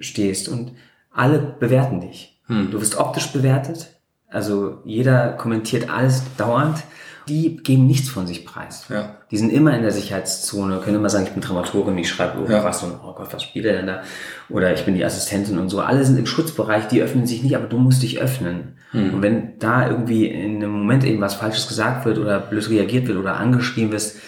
stehst 0.00 0.48
und 0.48 0.72
alle 1.12 1.38
bewerten 1.38 2.00
dich. 2.00 2.40
Hm. 2.46 2.70
Du 2.70 2.80
wirst 2.80 2.98
optisch 2.98 3.32
bewertet. 3.32 3.88
Also 4.28 4.78
jeder 4.84 5.32
kommentiert 5.32 5.90
alles 5.90 6.22
dauernd. 6.36 6.82
Die 7.28 7.56
geben 7.56 7.88
nichts 7.88 8.08
von 8.08 8.26
sich 8.28 8.46
preis. 8.46 8.86
Ja. 8.88 9.16
Die 9.32 9.36
sind 9.36 9.50
immer 9.50 9.74
in 9.76 9.82
der 9.82 9.90
Sicherheitszone, 9.90 10.78
können 10.78 10.96
immer 10.96 11.10
sagen, 11.10 11.24
ich 11.26 11.32
bin 11.32 11.42
Dramaturgin, 11.42 11.98
ich 11.98 12.08
schreibe 12.08 12.38
irgendwas 12.38 12.82
ja. 12.82 12.88
und 12.88 13.00
oh 13.02 13.14
Gott, 13.14 13.32
was 13.32 13.42
spielt 13.42 13.64
er 13.64 13.72
denn 13.72 13.88
da? 13.88 14.02
Oder 14.48 14.72
ich 14.72 14.84
bin 14.84 14.94
die 14.94 15.04
Assistentin 15.04 15.58
und 15.58 15.68
so. 15.68 15.80
Alle 15.80 16.04
sind 16.04 16.18
im 16.20 16.26
Schutzbereich, 16.26 16.86
die 16.86 17.02
öffnen 17.02 17.26
sich 17.26 17.42
nicht, 17.42 17.56
aber 17.56 17.66
du 17.66 17.78
musst 17.78 18.04
dich 18.04 18.20
öffnen. 18.20 18.76
Mhm. 18.92 19.14
Und 19.14 19.22
wenn 19.22 19.58
da 19.58 19.88
irgendwie 19.88 20.26
in 20.26 20.56
einem 20.56 20.70
Moment 20.70 21.02
eben 21.04 21.20
was 21.20 21.34
Falsches 21.34 21.66
gesagt 21.66 22.04
wird 22.06 22.18
oder 22.18 22.38
blöd 22.38 22.70
reagiert 22.70 23.08
wird 23.08 23.18
oder 23.18 23.36
angeschrieben 23.38 23.90
wirst, 23.90 24.18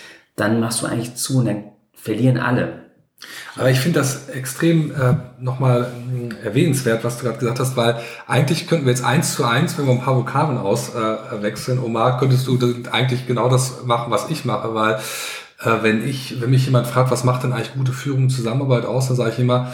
dann 0.41 0.61
machst 0.61 0.83
du 0.83 0.87
eigentlich 0.87 1.15
zu 1.15 1.39
und 1.39 1.47
dann 1.47 1.65
verlieren 1.95 2.39
alle. 2.39 2.85
Aber 3.57 3.69
ich 3.71 3.81
finde 3.81 3.99
das 3.99 4.29
extrem 4.29 4.93
äh, 4.93 5.15
nochmal 5.41 5.91
äh, 6.41 6.47
erwähnenswert, 6.47 7.03
was 7.03 7.19
du 7.19 7.25
gerade 7.25 7.39
gesagt 7.39 7.59
hast, 7.59 7.77
weil 7.77 8.01
eigentlich 8.29 8.69
könnten 8.69 8.87
wir 8.87 8.93
jetzt 8.93 9.05
eins 9.05 9.35
zu 9.35 9.45
eins, 9.45 9.77
wenn 9.77 9.87
wir 9.87 9.93
ein 9.93 10.01
paar 10.01 10.17
Vokabeln 10.17 10.59
auswechseln, 10.59 11.79
äh, 11.79 11.83
Omar, 11.83 12.21
könntest 12.21 12.47
du 12.47 12.59
eigentlich 12.93 13.27
genau 13.27 13.49
das 13.49 13.85
machen, 13.85 14.13
was 14.13 14.31
ich 14.31 14.45
mache, 14.45 14.75
weil 14.75 15.01
äh, 15.61 15.83
wenn 15.83 16.09
ich, 16.09 16.41
wenn 16.41 16.51
mich 16.51 16.67
jemand 16.67 16.87
fragt, 16.87 17.11
was 17.11 17.25
macht 17.25 17.43
denn 17.43 17.53
eigentlich 17.53 17.75
gute 17.75 17.93
Führung 17.93 18.25
und 18.25 18.31
Zusammenarbeit 18.31 18.85
aus, 18.85 19.09
dann 19.09 19.17
sage 19.17 19.33
ich 19.33 19.39
immer, 19.41 19.73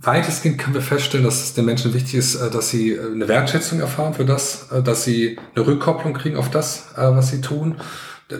weitestgehend 0.00 0.58
können 0.58 0.74
wir 0.74 0.82
feststellen, 0.82 1.24
dass 1.24 1.42
es 1.42 1.54
den 1.54 1.64
Menschen 1.64 1.92
wichtig 1.94 2.14
ist, 2.14 2.36
äh, 2.36 2.50
dass 2.50 2.70
sie 2.70 2.92
äh, 2.92 3.12
eine 3.12 3.28
Wertschätzung 3.28 3.80
erfahren 3.80 4.14
für 4.14 4.24
das, 4.24 4.68
äh, 4.72 4.82
dass 4.82 5.04
sie 5.04 5.38
eine 5.54 5.66
Rückkopplung 5.66 6.14
kriegen 6.14 6.36
auf 6.36 6.50
das, 6.50 6.86
was 6.96 7.28
sie 7.28 7.40
tun 7.40 7.76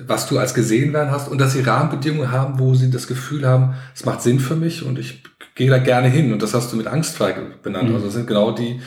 was 0.06 0.26
du 0.26 0.38
als 0.38 0.54
gesehen 0.54 0.92
werden 0.92 1.10
hast 1.10 1.28
und 1.28 1.40
dass 1.40 1.52
sie 1.52 1.60
Rahmenbedingungen 1.60 2.30
haben, 2.30 2.58
wo 2.58 2.74
sie 2.74 2.90
das 2.90 3.06
Gefühl 3.06 3.46
haben, 3.46 3.74
es 3.94 4.04
macht 4.04 4.22
Sinn 4.22 4.40
für 4.40 4.56
mich 4.56 4.84
und 4.84 4.98
ich 4.98 5.22
gehe 5.54 5.70
da 5.70 5.78
gerne 5.78 6.08
hin. 6.08 6.32
Und 6.32 6.42
das 6.42 6.54
hast 6.54 6.72
du 6.72 6.76
mit 6.76 6.86
angstfrei 6.86 7.34
benannt. 7.62 7.88
Mhm. 7.88 7.94
Also 7.94 8.06
das 8.06 8.14
sind 8.14 8.26
genau 8.26 8.52
die, 8.52 8.80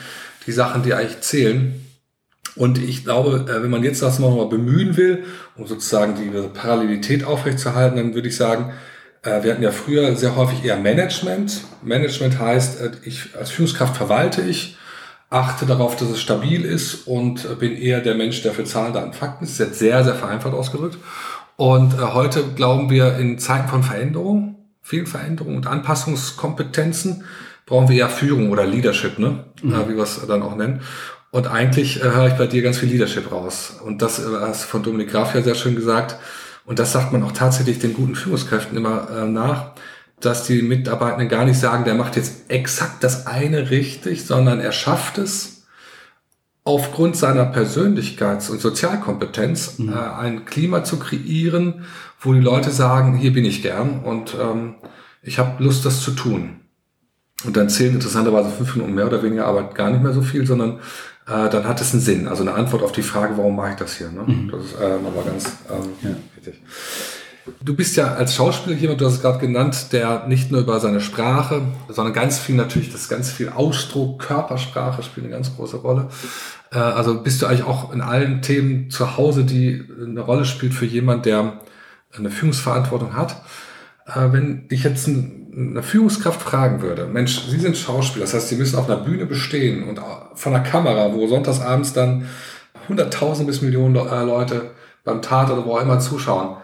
die 0.46 0.52
Sachen, 0.52 0.82
die 0.82 0.94
eigentlich 0.94 1.20
zählen. 1.20 1.80
Und 2.56 2.78
ich 2.78 3.04
glaube, 3.04 3.46
äh, 3.48 3.62
wenn 3.62 3.70
man 3.70 3.82
jetzt 3.82 4.02
das 4.02 4.18
mal 4.18 4.46
bemühen 4.46 4.96
will, 4.96 5.24
um 5.56 5.66
sozusagen 5.66 6.14
die 6.14 6.30
Parallelität 6.48 7.24
aufrechtzuerhalten, 7.24 7.96
dann 7.96 8.14
würde 8.14 8.28
ich 8.28 8.36
sagen, 8.36 8.72
äh, 9.22 9.42
wir 9.42 9.52
hatten 9.52 9.62
ja 9.62 9.72
früher 9.72 10.14
sehr 10.16 10.36
häufig 10.36 10.64
eher 10.64 10.76
Management. 10.76 11.62
Management 11.82 12.38
heißt, 12.38 12.80
äh, 12.80 12.90
ich 13.04 13.30
als 13.38 13.50
Führungskraft 13.50 13.96
verwalte 13.96 14.42
ich 14.42 14.76
achte 15.34 15.66
darauf, 15.66 15.96
dass 15.96 16.08
es 16.08 16.20
stabil 16.20 16.64
ist 16.64 17.06
und 17.06 17.58
bin 17.58 17.76
eher 17.76 18.00
der 18.00 18.14
Mensch, 18.14 18.42
der 18.42 18.52
für 18.52 18.64
Zahlen, 18.64 18.92
Daten, 18.92 19.12
Fakten 19.12 19.44
ist. 19.44 19.58
Das 19.58 19.66
ist 19.66 19.70
jetzt 19.70 19.78
sehr, 19.80 20.04
sehr 20.04 20.14
vereinfacht 20.14 20.54
ausgedrückt. 20.54 20.98
Und 21.56 21.94
äh, 21.94 21.98
heute 21.98 22.44
glauben 22.54 22.88
wir 22.88 23.16
in 23.16 23.38
Zeiten 23.38 23.68
von 23.68 23.82
Veränderung, 23.82 24.56
vielen 24.80 25.06
Veränderungen 25.06 25.56
und 25.56 25.66
Anpassungskompetenzen, 25.66 27.24
brauchen 27.66 27.88
wir 27.88 27.96
eher 27.96 28.08
Führung 28.08 28.50
oder 28.50 28.66
Leadership, 28.66 29.18
ne? 29.18 29.44
Mhm. 29.62 29.74
Äh, 29.74 29.88
wie 29.88 29.96
wir 29.96 30.02
es 30.02 30.24
dann 30.26 30.42
auch 30.42 30.56
nennen. 30.56 30.80
Und 31.30 31.48
eigentlich 31.48 32.00
äh, 32.00 32.04
höre 32.04 32.28
ich 32.28 32.34
bei 32.34 32.46
dir 32.46 32.62
ganz 32.62 32.78
viel 32.78 32.88
Leadership 32.88 33.32
raus. 33.32 33.80
Und 33.84 34.02
das 34.02 34.20
äh, 34.20 34.28
hast 34.40 34.64
von 34.64 34.82
Dominik 34.82 35.10
Graf 35.10 35.34
ja 35.34 35.42
sehr 35.42 35.56
schön 35.56 35.74
gesagt. 35.74 36.16
Und 36.64 36.78
das 36.78 36.92
sagt 36.92 37.12
man 37.12 37.22
auch 37.24 37.32
tatsächlich 37.32 37.78
den 37.78 37.92
guten 37.92 38.14
Führungskräften 38.14 38.76
immer 38.76 39.08
äh, 39.10 39.26
nach 39.26 39.72
dass 40.24 40.46
die 40.46 40.62
Mitarbeitenden 40.62 41.28
gar 41.28 41.44
nicht 41.44 41.58
sagen, 41.58 41.84
der 41.84 41.94
macht 41.94 42.16
jetzt 42.16 42.50
exakt 42.50 43.04
das 43.04 43.26
eine 43.26 43.70
richtig, 43.70 44.24
sondern 44.24 44.60
er 44.60 44.72
schafft 44.72 45.18
es, 45.18 45.54
aufgrund 46.64 47.16
seiner 47.16 47.52
Persönlichkeits- 47.52 48.50
und 48.50 48.60
Sozialkompetenz 48.60 49.78
mhm. 49.78 49.92
äh, 49.92 49.96
ein 49.96 50.44
Klima 50.46 50.82
zu 50.82 50.98
kreieren, 50.98 51.84
wo 52.20 52.32
die 52.32 52.40
Leute 52.40 52.70
sagen, 52.70 53.16
hier 53.16 53.32
bin 53.34 53.44
ich 53.44 53.62
gern 53.62 54.00
und 54.02 54.34
ähm, 54.40 54.76
ich 55.22 55.38
habe 55.38 55.62
Lust, 55.62 55.84
das 55.84 56.00
zu 56.00 56.12
tun. 56.12 56.60
Und 57.44 57.56
dann 57.56 57.68
zählen 57.68 57.94
interessanterweise 57.94 58.48
fünf 58.48 58.76
Minuten 58.76 58.94
mehr 58.94 59.06
oder 59.06 59.22
weniger 59.22 59.46
Arbeit 59.46 59.74
gar 59.74 59.90
nicht 59.90 60.02
mehr 60.02 60.14
so 60.14 60.22
viel, 60.22 60.46
sondern 60.46 60.78
äh, 61.26 61.50
dann 61.50 61.68
hat 61.68 61.80
es 61.82 61.92
einen 61.92 62.00
Sinn. 62.00 62.28
Also 62.28 62.42
eine 62.42 62.54
Antwort 62.54 62.82
auf 62.82 62.92
die 62.92 63.02
Frage, 63.02 63.36
warum 63.36 63.56
mache 63.56 63.70
ich 63.70 63.76
das 63.76 63.98
hier? 63.98 64.10
Ne? 64.10 64.22
Mhm. 64.26 64.50
Das 64.50 64.64
ist 64.64 64.74
äh, 64.80 64.98
nochmal 64.98 65.24
ganz 65.24 65.46
ähm, 65.70 65.90
ja. 66.02 66.16
wichtig. 66.36 66.62
Du 67.60 67.76
bist 67.76 67.96
ja 67.96 68.14
als 68.14 68.34
Schauspieler 68.34 68.74
jemand, 68.74 69.02
du 69.02 69.06
hast 69.06 69.14
es 69.14 69.20
gerade 69.20 69.38
genannt, 69.38 69.92
der 69.92 70.26
nicht 70.26 70.50
nur 70.50 70.62
über 70.62 70.80
seine 70.80 71.02
Sprache, 71.02 71.60
sondern 71.88 72.14
ganz 72.14 72.38
viel 72.38 72.54
natürlich, 72.54 72.90
das 72.90 73.10
ganz 73.10 73.30
viel 73.30 73.50
Ausdruck, 73.50 74.20
Körpersprache 74.20 75.02
spielt 75.02 75.26
eine 75.26 75.34
ganz 75.34 75.54
große 75.54 75.76
Rolle. 75.76 76.08
Äh, 76.72 76.78
also 76.78 77.22
bist 77.22 77.42
du 77.42 77.46
eigentlich 77.46 77.64
auch 77.64 77.92
in 77.92 78.00
allen 78.00 78.40
Themen 78.40 78.88
zu 78.88 79.18
Hause, 79.18 79.44
die 79.44 79.84
eine 80.00 80.22
Rolle 80.22 80.46
spielt 80.46 80.72
für 80.72 80.86
jemand, 80.86 81.26
der 81.26 81.60
eine 82.16 82.30
Führungsverantwortung 82.30 83.14
hat. 83.14 83.42
Äh, 84.06 84.32
wenn 84.32 84.68
dich 84.68 84.82
jetzt 84.84 85.06
eine 85.06 85.82
Führungskraft 85.82 86.40
fragen 86.40 86.80
würde, 86.80 87.04
Mensch, 87.06 87.42
Sie 87.46 87.60
sind 87.60 87.76
Schauspieler, 87.76 88.24
das 88.24 88.32
heißt, 88.32 88.48
Sie 88.48 88.56
müssen 88.56 88.78
auf 88.78 88.88
einer 88.88 89.00
Bühne 89.00 89.26
bestehen 89.26 89.86
und 89.86 90.00
von 90.34 90.54
einer 90.54 90.64
Kamera, 90.64 91.12
wo 91.12 91.26
sonntagsabends 91.26 91.92
dann 91.92 92.26
100.000 92.88 93.44
bis 93.44 93.60
Millionen 93.60 93.94
Leute 93.94 94.70
beim 95.04 95.20
Tat 95.20 95.50
oder 95.50 95.66
wo 95.66 95.76
auch 95.76 95.82
immer 95.82 95.98
zuschauen 95.98 96.56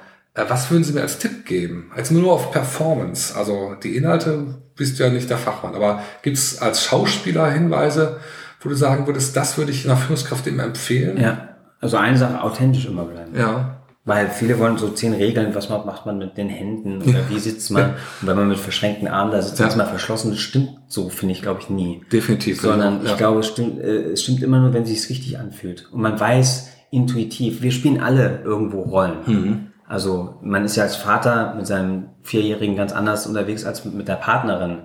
was 0.48 0.70
würden 0.70 0.84
Sie 0.84 0.92
mir 0.92 1.02
als 1.02 1.18
Tipp 1.18 1.44
geben? 1.44 1.90
Als 1.94 2.10
nur 2.10 2.32
auf 2.32 2.52
Performance. 2.52 3.36
Also 3.36 3.74
die 3.82 3.96
Inhalte 3.96 4.62
bist 4.76 4.98
du 4.98 5.04
ja 5.04 5.10
nicht 5.10 5.28
der 5.28 5.38
Fachmann, 5.38 5.74
aber 5.74 6.02
gibt 6.22 6.36
es 6.36 6.60
als 6.60 6.84
Schauspieler 6.84 7.50
Hinweise, 7.50 8.18
wo 8.60 8.68
du 8.68 8.74
sagen 8.74 9.06
würdest, 9.06 9.36
das 9.36 9.58
würde 9.58 9.72
ich 9.72 9.84
einer 9.84 9.96
Führungskraft 9.96 10.46
immer 10.46 10.64
empfehlen? 10.64 11.20
Ja, 11.20 11.56
also 11.80 11.96
eine 11.96 12.16
Sache, 12.16 12.42
authentisch 12.42 12.86
immer 12.86 13.04
bleiben. 13.04 13.36
Ja. 13.36 13.76
Weil 14.04 14.30
viele 14.30 14.58
wollen 14.58 14.78
so 14.78 14.88
zehn 14.88 15.12
Regeln, 15.12 15.54
was 15.54 15.68
macht 15.68 16.06
man 16.06 16.18
mit 16.18 16.36
den 16.38 16.48
Händen 16.48 17.02
oder 17.02 17.28
wie 17.28 17.38
sitzt 17.38 17.70
man? 17.70 17.90
Und 18.20 18.28
wenn 18.28 18.36
man 18.36 18.48
mit 18.48 18.58
verschränkten 18.58 19.06
Armen 19.06 19.30
da 19.30 19.42
sitzt, 19.42 19.60
ja. 19.60 19.66
ist 19.66 19.76
man 19.76 19.86
verschlossen. 19.86 20.30
Das 20.30 20.40
stimmt 20.40 20.70
so, 20.88 21.10
finde 21.10 21.34
ich, 21.34 21.42
glaube 21.42 21.60
ich, 21.60 21.68
nie. 21.68 22.02
Definitiv. 22.10 22.62
Sondern 22.62 23.04
ja. 23.04 23.10
ich 23.10 23.16
glaube, 23.18 23.40
es 23.40 23.48
stimmt, 23.48 23.78
äh, 23.78 24.12
es 24.12 24.22
stimmt 24.22 24.42
immer 24.42 24.58
nur, 24.60 24.72
wenn 24.72 24.84
es 24.84 24.88
sich 24.88 25.10
richtig 25.10 25.38
anfühlt. 25.38 25.92
Und 25.92 26.00
man 26.00 26.18
weiß 26.18 26.70
intuitiv, 26.90 27.60
wir 27.60 27.70
spielen 27.70 28.00
alle 28.00 28.40
irgendwo 28.42 28.82
Rollen. 28.82 29.18
Mhm. 29.26 29.66
Also 29.90 30.36
man 30.40 30.64
ist 30.64 30.76
ja 30.76 30.84
als 30.84 30.94
Vater 30.94 31.54
mit 31.56 31.66
seinem 31.66 32.10
Vierjährigen 32.22 32.76
ganz 32.76 32.92
anders 32.92 33.26
unterwegs 33.26 33.64
als 33.64 33.84
mit, 33.84 34.06
der 34.06 34.14
Partnerin. 34.14 34.82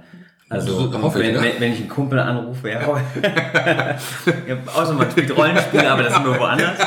Also 0.49 0.91
wenn, 0.91 1.35
wenn, 1.35 1.59
wenn, 1.59 1.73
ich 1.73 1.81
einen 1.81 1.89
Kumpel 1.89 2.17
anrufe, 2.17 2.71
ja, 2.71 2.81
ja 4.47 4.57
außer 4.75 4.93
man 4.93 5.11
spielt 5.11 5.35
Rollenspiele, 5.37 5.91
aber 5.91 6.03
das 6.03 6.13
ist 6.13 6.23
nur 6.23 6.39
woanders. 6.39 6.79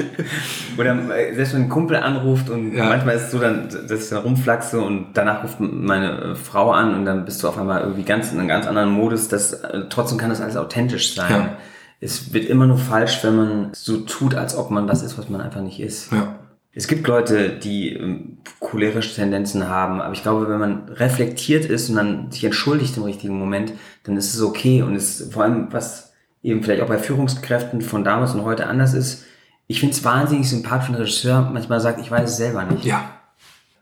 Oder 0.78 1.16
äh, 1.16 1.34
selbst 1.34 1.54
wenn 1.54 1.62
ein 1.62 1.68
Kumpel 1.68 1.96
anruft 1.96 2.50
und 2.50 2.74
ja. 2.74 2.86
manchmal 2.86 3.14
ist 3.14 3.22
es 3.26 3.30
so, 3.30 3.38
dann, 3.38 3.68
dass 3.68 4.02
ich 4.02 4.08
dann 4.08 4.22
rumflaxe 4.22 4.80
und 4.80 5.08
danach 5.14 5.44
ruft 5.44 5.60
meine 5.60 6.34
Frau 6.34 6.72
an 6.72 6.94
und 6.94 7.04
dann 7.04 7.24
bist 7.24 7.44
du 7.44 7.48
auf 7.48 7.58
einmal 7.58 7.82
irgendwie 7.82 8.02
ganz 8.02 8.32
in 8.32 8.40
einem 8.40 8.48
ganz 8.48 8.66
anderen 8.66 8.90
Modus. 8.90 9.28
Das, 9.28 9.52
äh, 9.52 9.82
trotzdem 9.88 10.18
kann 10.18 10.30
das 10.30 10.40
alles 10.40 10.56
authentisch 10.56 11.14
sein. 11.14 11.30
Ja. 11.30 11.56
Es 12.00 12.32
wird 12.32 12.46
immer 12.46 12.66
nur 12.66 12.78
falsch, 12.78 13.22
wenn 13.22 13.36
man 13.36 13.70
so 13.72 13.98
tut, 13.98 14.34
als 14.34 14.56
ob 14.56 14.70
man 14.72 14.88
das 14.88 15.02
ist, 15.02 15.16
was 15.16 15.28
man 15.28 15.40
einfach 15.40 15.60
nicht 15.60 15.78
ist. 15.78 16.12
Ja. 16.12 16.35
Es 16.78 16.88
gibt 16.88 17.08
Leute, 17.08 17.48
die 17.48 17.94
ähm, 17.94 18.36
cholerische 18.60 19.14
Tendenzen 19.14 19.66
haben, 19.66 20.02
aber 20.02 20.12
ich 20.12 20.22
glaube, 20.22 20.46
wenn 20.50 20.60
man 20.60 20.88
reflektiert 20.90 21.64
ist 21.64 21.88
und 21.88 21.96
dann 21.96 22.30
sich 22.30 22.44
entschuldigt 22.44 22.98
im 22.98 23.04
richtigen 23.04 23.38
Moment, 23.38 23.72
dann 24.04 24.14
ist 24.18 24.34
es 24.34 24.42
okay 24.42 24.82
und 24.82 24.94
es 24.94 25.30
vor 25.32 25.44
allem, 25.44 25.72
was 25.72 26.12
eben 26.42 26.62
vielleicht 26.62 26.82
auch 26.82 26.88
bei 26.88 26.98
Führungskräften 26.98 27.80
von 27.80 28.04
damals 28.04 28.34
und 28.34 28.44
heute 28.44 28.66
anders 28.66 28.92
ist, 28.92 29.24
ich 29.68 29.80
finde 29.80 29.94
es 29.94 30.04
wahnsinnig 30.04 30.50
sympathisch, 30.50 30.88
wenn 30.88 30.96
ein 30.96 31.00
Regisseur 31.00 31.50
manchmal 31.50 31.80
sagt, 31.80 31.98
ich 31.98 32.10
weiß 32.10 32.28
es 32.28 32.36
selber 32.36 32.64
nicht. 32.64 32.84
Ja. 32.84 33.10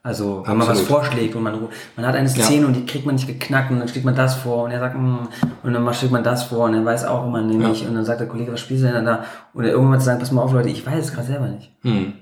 Also, 0.04 0.44
wenn 0.46 0.52
Absolut. 0.52 0.58
man 0.58 0.68
was 0.68 0.80
vorschlägt 0.82 1.34
und 1.34 1.42
man, 1.42 1.68
man 1.96 2.06
hat 2.06 2.14
eine 2.14 2.28
Szene 2.28 2.60
ja. 2.60 2.66
und 2.68 2.74
die 2.74 2.86
kriegt 2.86 3.06
man 3.06 3.16
nicht 3.16 3.26
geknackt 3.26 3.72
und 3.72 3.80
dann 3.80 3.88
schlägt 3.88 4.04
man 4.04 4.14
das 4.14 4.36
vor 4.36 4.64
und 4.64 4.70
er 4.70 4.78
sagt, 4.78 4.96
mm, 4.96 5.28
und 5.64 5.72
dann 5.72 5.94
schlägt 5.94 6.12
man 6.12 6.22
das 6.22 6.44
vor 6.44 6.66
und 6.66 6.74
er 6.74 6.84
weiß 6.84 7.06
auch 7.06 7.26
immer 7.26 7.42
nicht 7.42 7.82
ja. 7.82 7.88
und 7.88 7.96
dann 7.96 8.04
sagt 8.04 8.20
der 8.20 8.28
Kollege, 8.28 8.52
was 8.52 8.60
spielst 8.60 8.84
du 8.84 8.92
denn 8.92 9.04
da? 9.04 9.24
Und 9.52 9.64
irgendwann 9.64 9.98
zu 9.98 10.06
sagen, 10.06 10.20
pass 10.20 10.30
mal 10.30 10.42
auf 10.42 10.52
Leute, 10.52 10.68
ich 10.68 10.86
weiß 10.86 11.06
es 11.06 11.12
gerade 11.12 11.26
selber 11.26 11.48
nicht. 11.48 11.72
Hm. 11.82 12.12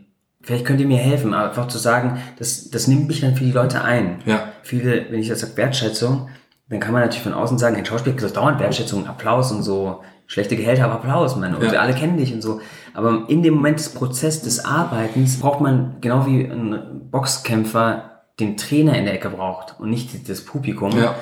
Vielleicht 0.43 0.65
könnt 0.65 0.81
ihr 0.81 0.87
mir 0.87 0.99
helfen, 0.99 1.35
aber 1.35 1.51
einfach 1.51 1.69
zu 1.69 1.79
sagen, 1.79 2.19
das, 2.39 2.71
das 2.71 2.89
nimmt 2.89 3.07
mich 3.09 3.21
dann 3.21 3.37
für 3.37 3.45
die 3.45 3.53
Leute 3.53 3.83
ein. 3.83 4.21
Ja. 4.27 4.49
Viele, 4.63 5.07
wenn 5.11 5.21
ich 5.21 5.29
das 5.29 5.41
sage, 5.41 5.57
Wertschätzung, 5.57 6.29
dann 6.69 6.81
kann 6.81 6.93
man 6.93 7.03
natürlich 7.03 7.23
von 7.23 7.35
außen 7.35 7.59
sagen, 7.59 7.77
ein 7.77 7.85
Schauspieler 7.85 8.17
kriegt 8.17 8.37
dauernd 8.37 8.59
Wertschätzung, 8.59 9.07
Applaus 9.07 9.53
und 9.53 9.63
so, 9.63 10.01
schlechte 10.27 10.57
Gehälter, 10.57 10.85
aber 10.85 10.95
Applaus, 10.95 11.37
man, 11.37 11.55
und 11.55 11.73
ja. 11.73 11.81
alle 11.81 11.95
kennen 11.95 12.17
dich 12.17 12.33
und 12.33 12.43
so. 12.43 12.61
Aber 12.95 13.27
in 13.29 13.43
dem 13.43 13.55
Moment 13.55 13.79
des 13.79 13.91
Prozesses 13.91 14.43
des 14.43 14.65
Arbeitens 14.65 15.39
braucht 15.39 15.61
man, 15.61 15.97
genau 16.01 16.27
wie 16.27 16.45
ein 16.45 17.09
Boxkämpfer, 17.11 18.13
den 18.41 18.57
Trainer 18.57 18.97
in 18.99 19.05
der 19.05 19.15
Ecke 19.15 19.31
braucht 19.31 19.79
und 19.79 19.91
nicht 19.91 20.29
das 20.29 20.45
Publikum. 20.45 20.93
Ja. 20.99 21.15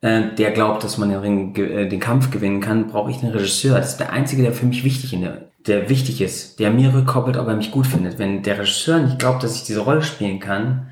Äh, 0.00 0.34
der 0.34 0.52
glaubt, 0.52 0.84
dass 0.84 0.98
man 0.98 1.10
den, 1.10 1.18
Ring, 1.18 1.56
äh, 1.56 1.88
den 1.88 2.00
Kampf 2.00 2.30
gewinnen 2.30 2.60
kann, 2.60 2.86
brauche 2.86 3.10
ich 3.10 3.22
einen 3.22 3.32
Regisseur. 3.32 3.78
Das 3.78 3.90
ist 3.90 4.00
der 4.00 4.12
einzige, 4.12 4.42
der 4.42 4.52
für 4.52 4.66
mich 4.66 4.84
wichtig 4.84 5.12
in 5.12 5.22
der, 5.22 5.51
der 5.66 5.88
wichtig 5.88 6.20
ist, 6.20 6.58
der 6.58 6.70
mir 6.70 6.92
rückkoppelt, 6.92 7.36
ob 7.36 7.48
er 7.48 7.56
mich 7.56 7.70
gut 7.70 7.86
findet. 7.86 8.18
Wenn 8.18 8.42
der 8.42 8.58
Regisseur 8.58 8.98
nicht 8.98 9.18
glaubt, 9.18 9.42
dass 9.42 9.56
ich 9.56 9.64
diese 9.64 9.80
Rolle 9.80 10.02
spielen 10.02 10.40
kann, 10.40 10.88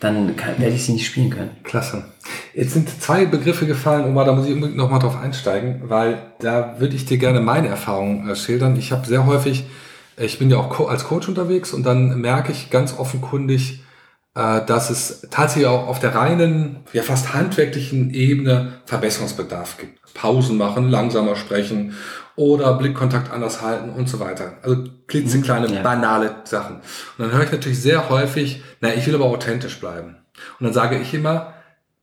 dann 0.00 0.36
kann, 0.36 0.58
werde 0.58 0.74
ich 0.74 0.84
sie 0.84 0.92
nicht 0.92 1.06
spielen 1.06 1.30
können. 1.30 1.50
Klasse. 1.62 2.04
Jetzt 2.54 2.74
sind 2.74 2.88
zwei 2.88 3.26
Begriffe 3.26 3.66
gefallen, 3.66 4.06
Oma, 4.06 4.24
da 4.24 4.32
muss 4.32 4.46
ich 4.46 4.52
unbedingt 4.52 4.76
nochmal 4.76 5.00
drauf 5.00 5.16
einsteigen, 5.20 5.82
weil 5.88 6.22
da 6.40 6.76
würde 6.78 6.96
ich 6.96 7.04
dir 7.04 7.18
gerne 7.18 7.40
meine 7.40 7.68
Erfahrungen 7.68 8.28
äh, 8.28 8.36
schildern. 8.36 8.76
Ich 8.76 8.92
habe 8.92 9.06
sehr 9.06 9.26
häufig, 9.26 9.64
äh, 10.16 10.24
ich 10.24 10.38
bin 10.38 10.50
ja 10.50 10.58
auch 10.58 10.88
als 10.88 11.04
Coach 11.04 11.28
unterwegs 11.28 11.72
und 11.72 11.84
dann 11.84 12.20
merke 12.20 12.52
ich 12.52 12.70
ganz 12.70 12.98
offenkundig, 12.98 13.80
äh, 14.34 14.64
dass 14.66 14.90
es 14.90 15.26
tatsächlich 15.30 15.66
auch 15.66 15.86
auf 15.86 16.00
der 16.00 16.14
reinen, 16.14 16.76
ja 16.92 17.02
fast 17.02 17.34
handwerklichen 17.34 18.12
Ebene 18.12 18.74
Verbesserungsbedarf 18.86 19.78
gibt. 19.78 20.00
Pausen 20.14 20.56
machen, 20.56 20.88
langsamer 20.88 21.36
sprechen 21.36 21.94
oder 22.36 22.74
Blickkontakt 22.74 23.32
anders 23.32 23.62
halten 23.62 23.90
und 23.90 24.08
so 24.08 24.20
weiter. 24.20 24.54
Also 24.62 24.84
klitzekleine, 25.06 25.72
ja. 25.72 25.82
banale 25.82 26.36
Sachen. 26.44 26.76
Und 26.76 26.84
dann 27.18 27.32
höre 27.32 27.44
ich 27.44 27.52
natürlich 27.52 27.80
sehr 27.80 28.08
häufig, 28.08 28.62
na, 28.80 28.94
ich 28.94 29.06
will 29.06 29.14
aber 29.14 29.26
authentisch 29.26 29.78
bleiben. 29.78 30.16
Und 30.58 30.64
dann 30.64 30.72
sage 30.72 30.98
ich 30.98 31.14
immer, 31.14 31.54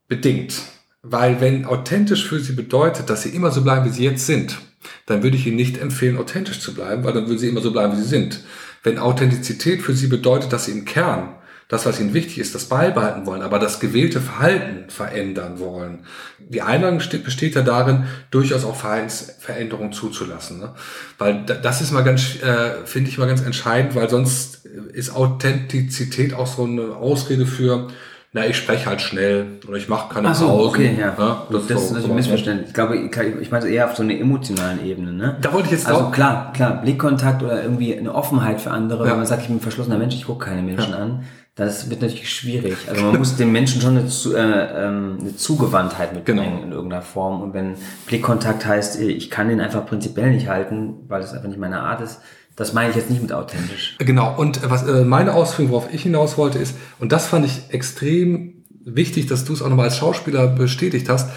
bedingt. 0.08 0.54
Weil 1.02 1.40
wenn 1.40 1.66
authentisch 1.66 2.26
für 2.28 2.38
sie 2.38 2.52
bedeutet, 2.52 3.10
dass 3.10 3.22
sie 3.22 3.30
immer 3.30 3.50
so 3.50 3.62
bleiben, 3.62 3.84
wie 3.84 3.90
sie 3.90 4.04
jetzt 4.04 4.26
sind, 4.26 4.58
dann 5.06 5.22
würde 5.22 5.36
ich 5.36 5.46
Ihnen 5.46 5.56
nicht 5.56 5.78
empfehlen, 5.78 6.18
authentisch 6.18 6.60
zu 6.60 6.74
bleiben, 6.74 7.04
weil 7.04 7.12
dann 7.12 7.26
würden 7.26 7.38
Sie 7.38 7.48
immer 7.48 7.60
so 7.60 7.72
bleiben, 7.72 7.92
wie 7.92 8.02
Sie 8.02 8.08
sind. 8.08 8.40
Wenn 8.82 8.98
Authentizität 8.98 9.82
für 9.82 9.94
Sie 9.94 10.08
bedeutet, 10.08 10.52
dass 10.52 10.66
Sie 10.66 10.72
im 10.72 10.84
Kern 10.84 11.34
das, 11.68 11.86
was 11.86 11.98
ihnen 12.00 12.12
wichtig 12.12 12.38
ist, 12.38 12.54
das 12.54 12.66
beibehalten 12.66 13.24
wollen, 13.26 13.42
aber 13.42 13.58
das 13.58 13.80
gewählte 13.80 14.20
Verhalten 14.20 14.90
verändern 14.90 15.58
wollen. 15.58 16.00
Die 16.38 16.60
Einladung 16.62 16.98
besteht 17.24 17.54
ja 17.54 17.62
darin, 17.62 18.04
durchaus 18.30 18.64
auch 18.64 18.76
Verhaltensveränderungen 18.76 19.92
zuzulassen. 19.92 20.58
Ne? 20.60 20.70
Weil 21.18 21.44
das 21.44 21.80
ist 21.80 21.92
mal 21.92 22.02
ganz, 22.04 22.42
äh, 22.42 22.84
finde 22.84 23.08
ich 23.10 23.16
mal 23.18 23.26
ganz 23.26 23.40
entscheidend, 23.42 23.94
weil 23.94 24.10
sonst 24.10 24.66
ist 24.92 25.14
Authentizität 25.14 26.34
auch 26.34 26.46
so 26.46 26.64
eine 26.64 26.96
Ausrede 26.96 27.46
für, 27.46 27.88
na, 28.32 28.46
ich 28.46 28.56
spreche 28.56 28.86
halt 28.86 29.00
schnell 29.02 29.46
oder 29.68 29.76
ich 29.76 29.88
mache 29.88 30.12
keine 30.14 30.28
Ach 30.28 30.34
so, 30.34 30.46
Pausen. 30.48 30.68
okay, 30.68 30.96
ja. 30.98 31.14
Ja, 31.18 31.46
das, 31.50 31.66
das 31.66 31.82
ist 31.84 31.90
natürlich 31.90 32.10
ein 32.10 32.16
Missverständnis. 32.16 32.68
Ich 32.68 32.74
glaube, 32.74 32.96
ich, 32.96 33.50
meine 33.50 33.68
eher 33.68 33.90
auf 33.90 33.96
so 33.96 34.02
einer 34.02 34.14
emotionalen 34.18 34.84
Ebene, 34.84 35.12
ne? 35.12 35.36
Da 35.42 35.52
wollte 35.52 35.66
ich 35.66 35.72
jetzt 35.72 35.86
Also 35.86 36.00
auch. 36.02 36.12
klar, 36.12 36.52
klar, 36.54 36.80
Blickkontakt 36.82 37.42
oder 37.42 37.62
irgendwie 37.62 37.96
eine 37.96 38.14
Offenheit 38.14 38.60
für 38.60 38.70
andere, 38.70 39.04
Ja. 39.04 39.10
wenn 39.12 39.18
man 39.18 39.26
sagt, 39.26 39.42
ich 39.42 39.48
bin 39.48 39.56
ein 39.56 39.60
verschlossener 39.60 39.98
Mensch, 39.98 40.14
ich 40.14 40.24
gucke 40.26 40.46
keine 40.46 40.62
Menschen 40.62 40.94
an, 40.94 41.24
das 41.54 41.90
wird 41.90 42.00
natürlich 42.00 42.32
schwierig. 42.34 42.76
Also 42.88 43.02
man 43.04 43.18
muss 43.18 43.36
den 43.36 43.52
Menschen 43.52 43.80
schon 43.82 43.98
eine, 43.98 44.08
Zu- 44.08 44.34
äh, 44.34 44.40
ähm, 44.86 45.18
eine 45.20 45.36
Zugewandtheit 45.36 46.14
mitbringen 46.14 46.44
Genau. 46.44 46.62
in 46.62 46.72
irgendeiner 46.72 47.02
Form. 47.02 47.42
Und 47.42 47.52
wenn 47.52 47.74
Blickkontakt 48.06 48.64
heißt, 48.64 49.00
ich 49.00 49.28
kann 49.30 49.48
den 49.48 49.60
einfach 49.60 49.84
prinzipiell 49.84 50.30
nicht 50.30 50.48
halten, 50.48 50.94
weil 51.08 51.20
es 51.22 51.32
einfach 51.32 51.48
nicht 51.48 51.58
meine 51.60 51.80
Art 51.80 52.00
ist, 52.00 52.20
das 52.56 52.72
meine 52.72 52.90
ich 52.90 52.96
jetzt 52.96 53.10
nicht 53.10 53.20
mit 53.22 53.32
authentisch. 53.32 53.96
Genau, 53.98 54.34
und 54.38 54.68
was 54.70 54.86
äh, 54.86 55.04
meine 55.04 55.34
Ausführung, 55.34 55.72
worauf 55.72 55.92
ich 55.92 56.02
hinaus 56.02 56.38
wollte, 56.38 56.58
ist, 56.58 56.74
und 57.00 57.12
das 57.12 57.26
fand 57.26 57.44
ich 57.46 57.62
extrem 57.70 58.64
wichtig, 58.84 59.26
dass 59.26 59.44
du 59.44 59.52
es 59.52 59.62
auch 59.62 59.68
nochmal 59.68 59.86
als 59.86 59.96
Schauspieler 59.98 60.48
bestätigt 60.48 61.08
hast, 61.08 61.30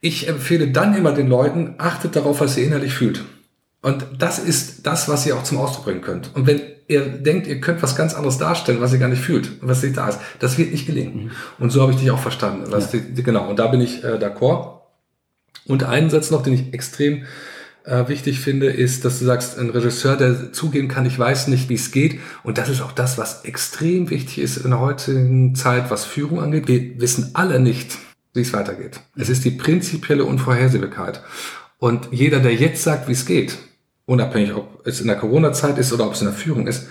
ich 0.00 0.28
empfehle 0.28 0.68
dann 0.68 0.94
immer 0.96 1.12
den 1.12 1.28
Leuten, 1.28 1.74
achtet 1.78 2.16
darauf, 2.16 2.40
was 2.40 2.56
ihr 2.56 2.64
innerlich 2.64 2.92
fühlt. 2.94 3.24
Und 3.80 4.04
das 4.18 4.38
ist 4.38 4.86
das, 4.86 5.08
was 5.08 5.24
ihr 5.26 5.36
auch 5.36 5.44
zum 5.44 5.58
Ausdruck 5.58 5.84
bringen 5.84 6.00
könnt. 6.00 6.34
Und 6.34 6.46
wenn 6.46 6.60
ihr 6.88 7.02
denkt, 7.06 7.46
ihr 7.46 7.60
könnt 7.60 7.82
was 7.82 7.94
ganz 7.94 8.14
anderes 8.14 8.38
darstellen, 8.38 8.80
was 8.80 8.92
ihr 8.92 8.98
gar 8.98 9.08
nicht 9.08 9.22
fühlt, 9.22 9.50
was 9.60 9.82
nicht 9.82 9.96
da 9.96 10.08
ist, 10.08 10.18
das 10.40 10.58
wird 10.58 10.72
nicht 10.72 10.86
gelingen. 10.86 11.30
Und 11.58 11.70
so 11.70 11.82
habe 11.82 11.92
ich 11.92 11.98
dich 11.98 12.10
auch 12.10 12.18
verstanden. 12.18 12.64
Was 12.70 12.90
die, 12.90 13.00
die, 13.00 13.22
genau, 13.22 13.48
und 13.48 13.58
da 13.58 13.68
bin 13.68 13.80
ich 13.80 14.02
äh, 14.02 14.16
d'accord. 14.16 14.78
Und 15.66 15.84
einen 15.84 16.10
Satz 16.10 16.30
noch, 16.30 16.42
den 16.42 16.54
ich 16.54 16.72
extrem 16.72 17.24
äh, 17.84 18.08
wichtig 18.08 18.40
finde, 18.40 18.66
ist, 18.66 19.04
dass 19.04 19.18
du 19.18 19.26
sagst, 19.26 19.58
ein 19.58 19.70
Regisseur, 19.70 20.16
der 20.16 20.52
zugeben 20.52 20.88
kann, 20.88 21.06
ich 21.06 21.18
weiß 21.18 21.48
nicht, 21.48 21.68
wie 21.68 21.74
es 21.74 21.92
geht. 21.92 22.18
Und 22.42 22.58
das 22.58 22.68
ist 22.68 22.80
auch 22.80 22.92
das, 22.92 23.18
was 23.18 23.44
extrem 23.44 24.10
wichtig 24.10 24.38
ist 24.38 24.56
in 24.56 24.70
der 24.70 24.80
heutigen 24.80 25.54
Zeit, 25.54 25.90
was 25.90 26.04
Führung 26.04 26.40
angeht. 26.40 26.68
Wir 26.68 27.00
wissen 27.00 27.30
alle 27.34 27.60
nicht, 27.60 27.96
wie 28.34 28.40
es 28.40 28.52
weitergeht. 28.52 29.00
Es 29.16 29.28
ist 29.28 29.44
die 29.44 29.50
prinzipielle 29.50 30.24
Unvorhersehbarkeit. 30.24 31.22
Und 31.78 32.08
jeder, 32.10 32.40
der 32.40 32.54
jetzt 32.54 32.82
sagt, 32.82 33.08
wie 33.08 33.12
es 33.12 33.24
geht, 33.24 33.58
unabhängig, 34.08 34.54
ob 34.54 34.86
es 34.86 35.00
in 35.00 35.06
der 35.06 35.16
Corona-Zeit 35.16 35.78
ist 35.78 35.92
oder 35.92 36.06
ob 36.06 36.14
es 36.14 36.20
in 36.22 36.26
der 36.26 36.34
Führung 36.34 36.66
ist, 36.66 36.86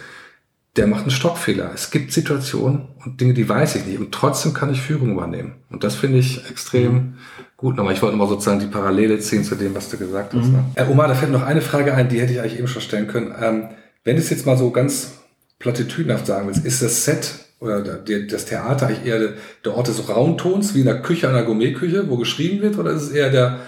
der 0.76 0.86
macht 0.86 1.02
einen 1.02 1.12
Stockfehler. 1.12 1.72
Es 1.74 1.90
gibt 1.90 2.14
Situationen 2.14 2.90
und 3.04 3.20
Dinge, 3.20 3.34
die 3.34 3.50
weiß 3.50 3.76
ich 3.78 3.86
nicht. 3.88 3.98
Und 4.00 4.12
trotzdem 4.12 4.54
kann 4.54 4.72
ich 4.72 4.80
Führung 4.82 5.12
übernehmen. 5.14 5.56
Und 5.72 5.84
das 5.84 5.96
finde 5.96 6.20
ich 6.20 6.48
extrem 6.50 7.16
gut. 7.58 7.76
Nochmal, 7.76 7.96
ich 7.96 8.02
wollte 8.04 8.16
nochmal 8.16 8.30
sozusagen 8.30 8.60
die 8.60 8.68
Parallele 8.68 9.18
ziehen 9.20 9.44
zu 9.44 9.56
dem, 9.56 9.74
was 9.74 9.90
du 9.90 9.98
gesagt 9.98 10.36
hast. 10.36 10.50
Ne? 10.50 10.64
Äh, 10.76 10.86
Omar, 10.92 11.08
da 11.08 11.16
fällt 11.16 11.32
noch 11.32 11.42
eine 11.44 11.62
Frage 11.62 11.96
ein, 11.96 12.08
die 12.10 12.22
hätte 12.22 12.34
ich 12.34 12.40
eigentlich 12.40 12.60
eben 12.60 12.68
schon 12.68 12.84
stellen 12.84 13.08
können. 13.08 13.34
Ähm, 13.42 13.70
wenn 14.04 14.16
du 14.16 14.22
es 14.22 14.30
jetzt 14.30 14.46
mal 14.46 14.56
so 14.56 14.70
ganz 14.70 15.14
platitüdenhaft 15.58 16.28
sagen 16.28 16.46
willst, 16.48 16.64
ist 16.64 16.84
das 16.84 17.04
Set 17.06 17.34
oder 17.60 17.82
der- 17.82 18.28
das 18.28 18.46
Theater 18.46 18.86
eigentlich 18.86 19.08
eher 19.08 19.34
der 19.66 19.74
Ort 19.76 19.88
des 19.88 20.08
Raumtons, 20.08 20.76
wie 20.76 20.82
in 20.82 20.86
der 20.86 21.02
Küche 21.02 21.28
einer 21.28 21.42
Gourmetküche, 21.42 22.08
wo 22.08 22.18
geschrieben 22.18 22.62
wird, 22.62 22.78
oder 22.78 22.92
ist 22.92 23.02
es 23.02 23.10
eher 23.10 23.32
der, 23.32 23.62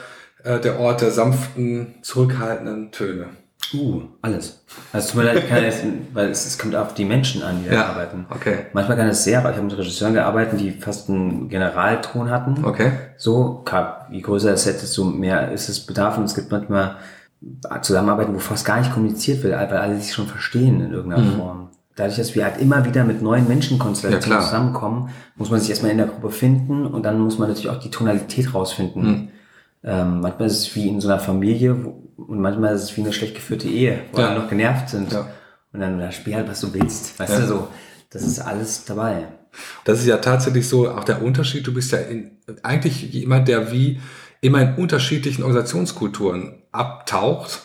äh, 0.43 0.60
der 0.60 0.80
Ort 0.80 1.02
der 1.02 1.12
sanften, 1.12 1.95
zurückhaltenden 2.02 2.91
Töne? 2.91 3.25
Uh, 3.73 4.02
alles. 4.23 4.63
Also 4.93 5.10
tut 5.10 5.17
mir 5.17 5.23
leid, 5.25 5.43
ich 5.43 5.49
kann 5.49 5.63
jetzt, 5.63 5.84
weil 6.13 6.30
es, 6.32 6.45
es 6.45 6.58
kommt 6.58 6.75
auf 6.75 6.95
die 6.95 7.06
Menschen 7.06 7.43
an, 7.43 7.62
die 7.62 7.69
da 7.69 7.75
Ja, 7.75 7.86
arbeiten. 7.88 8.25
okay. 8.30 8.65
Manchmal 8.73 8.97
kann 8.97 9.08
es 9.08 9.23
sehr, 9.23 9.39
aber 9.39 9.52
ich 9.52 9.58
habe 9.58 9.67
mit 9.67 9.78
Regisseuren 9.78 10.13
gearbeitet, 10.15 10.60
die 10.60 10.71
fast 10.71 11.10
einen 11.10 11.49
Generalton 11.49 12.32
hatten. 12.32 12.65
Okay. 12.65 12.91
So, 13.17 13.63
je 14.10 14.21
größer 14.21 14.52
das 14.52 14.63
Set, 14.63 14.82
desto 14.82 15.04
mehr 15.04 15.52
ist 15.52 15.69
es 15.69 15.86
Bedarf 15.86 16.17
und 16.17 16.23
es 16.23 16.34
gibt 16.34 16.52
manchmal 16.52 16.95
Zusammenarbeiten, 17.82 18.34
wo 18.34 18.39
fast 18.39 18.65
gar 18.65 18.80
nicht 18.80 18.91
kommuniziert 18.93 19.43
wird, 19.43 19.54
weil 19.54 19.78
alle 19.78 19.99
sich 19.99 20.13
schon 20.13 20.28
verstehen 20.28 20.82
in 20.82 20.91
irgendeiner 20.91 21.32
Form. 21.38 21.69
Dadurch, 21.95 22.17
dass 22.17 22.34
wir 22.34 22.45
halt 22.45 22.60
immer 22.60 22.86
wieder 22.86 23.04
mit 23.04 23.21
neuen 23.21 23.47
Menschenkonstellationen 23.47 24.39
Ja, 24.39 24.45
zusammenkommen, 24.45 25.10
muss 25.36 25.52
man 25.52 25.60
sich 25.60 25.69
erstmal 25.69 25.91
in 25.91 25.97
der 25.97 26.08
Gruppe 26.08 26.32
finden 26.32 26.86
und 26.86 27.04
dann 27.04 27.19
muss 27.19 27.38
man 27.38 27.49
natürlich 27.49 27.69
auch 27.69 27.80
die 27.80 27.91
Tonalität 27.91 28.54
rausfinden. 28.54 29.32
Ähm, 29.84 30.22
manchmal 30.22 30.48
ist 30.48 30.60
es 30.60 30.76
wie 30.76 30.88
in 30.88 31.00
so 31.02 31.08
einer 31.08 31.20
Familie 31.20 31.86
wo, 31.86 31.89
und 32.18 32.42
manchmal 32.42 32.76
ist 32.76 32.84
es 32.84 32.98
wie 32.98 33.02
eine 33.02 33.13
schlecht 33.13 33.36
geführte 33.36 33.68
Ehe, 33.68 34.02
wo 34.12 34.20
Ja. 34.20 34.28
alle 34.30 34.39
noch 34.42 34.50
genervt 34.50 34.89
sind. 34.89 35.12
Ja. 35.12 35.28
Und 35.72 35.80
dann 35.80 36.12
spiel 36.12 36.36
halt, 36.36 36.50
was 36.50 36.60
du 36.62 36.74
willst. 36.74 37.18
Weißt 37.20 37.34
Ja. 37.34 37.39
du 37.39 37.48
so? 37.48 37.68
Das 38.10 38.24
ist 38.24 38.39
alles 38.39 38.86
dabei. 38.86 39.28
Das 39.86 40.00
ist 40.00 40.06
ja 40.08 40.18
tatsächlich 40.18 40.68
so 40.68 40.89
auch 40.89 41.04
der 41.04 41.22
Unterschied. 41.24 41.65
Du 41.65 41.74
bist 41.74 41.92
ja 41.92 42.00
in, 42.00 42.32
eigentlich 42.63 43.13
jemand, 43.13 43.48
der 43.48 43.72
wie 43.72 44.00
immer 44.42 44.62
in 44.62 44.76
unterschiedlichen 44.76 45.44
Organisationskulturen 45.44 46.63
abtaucht 46.72 47.62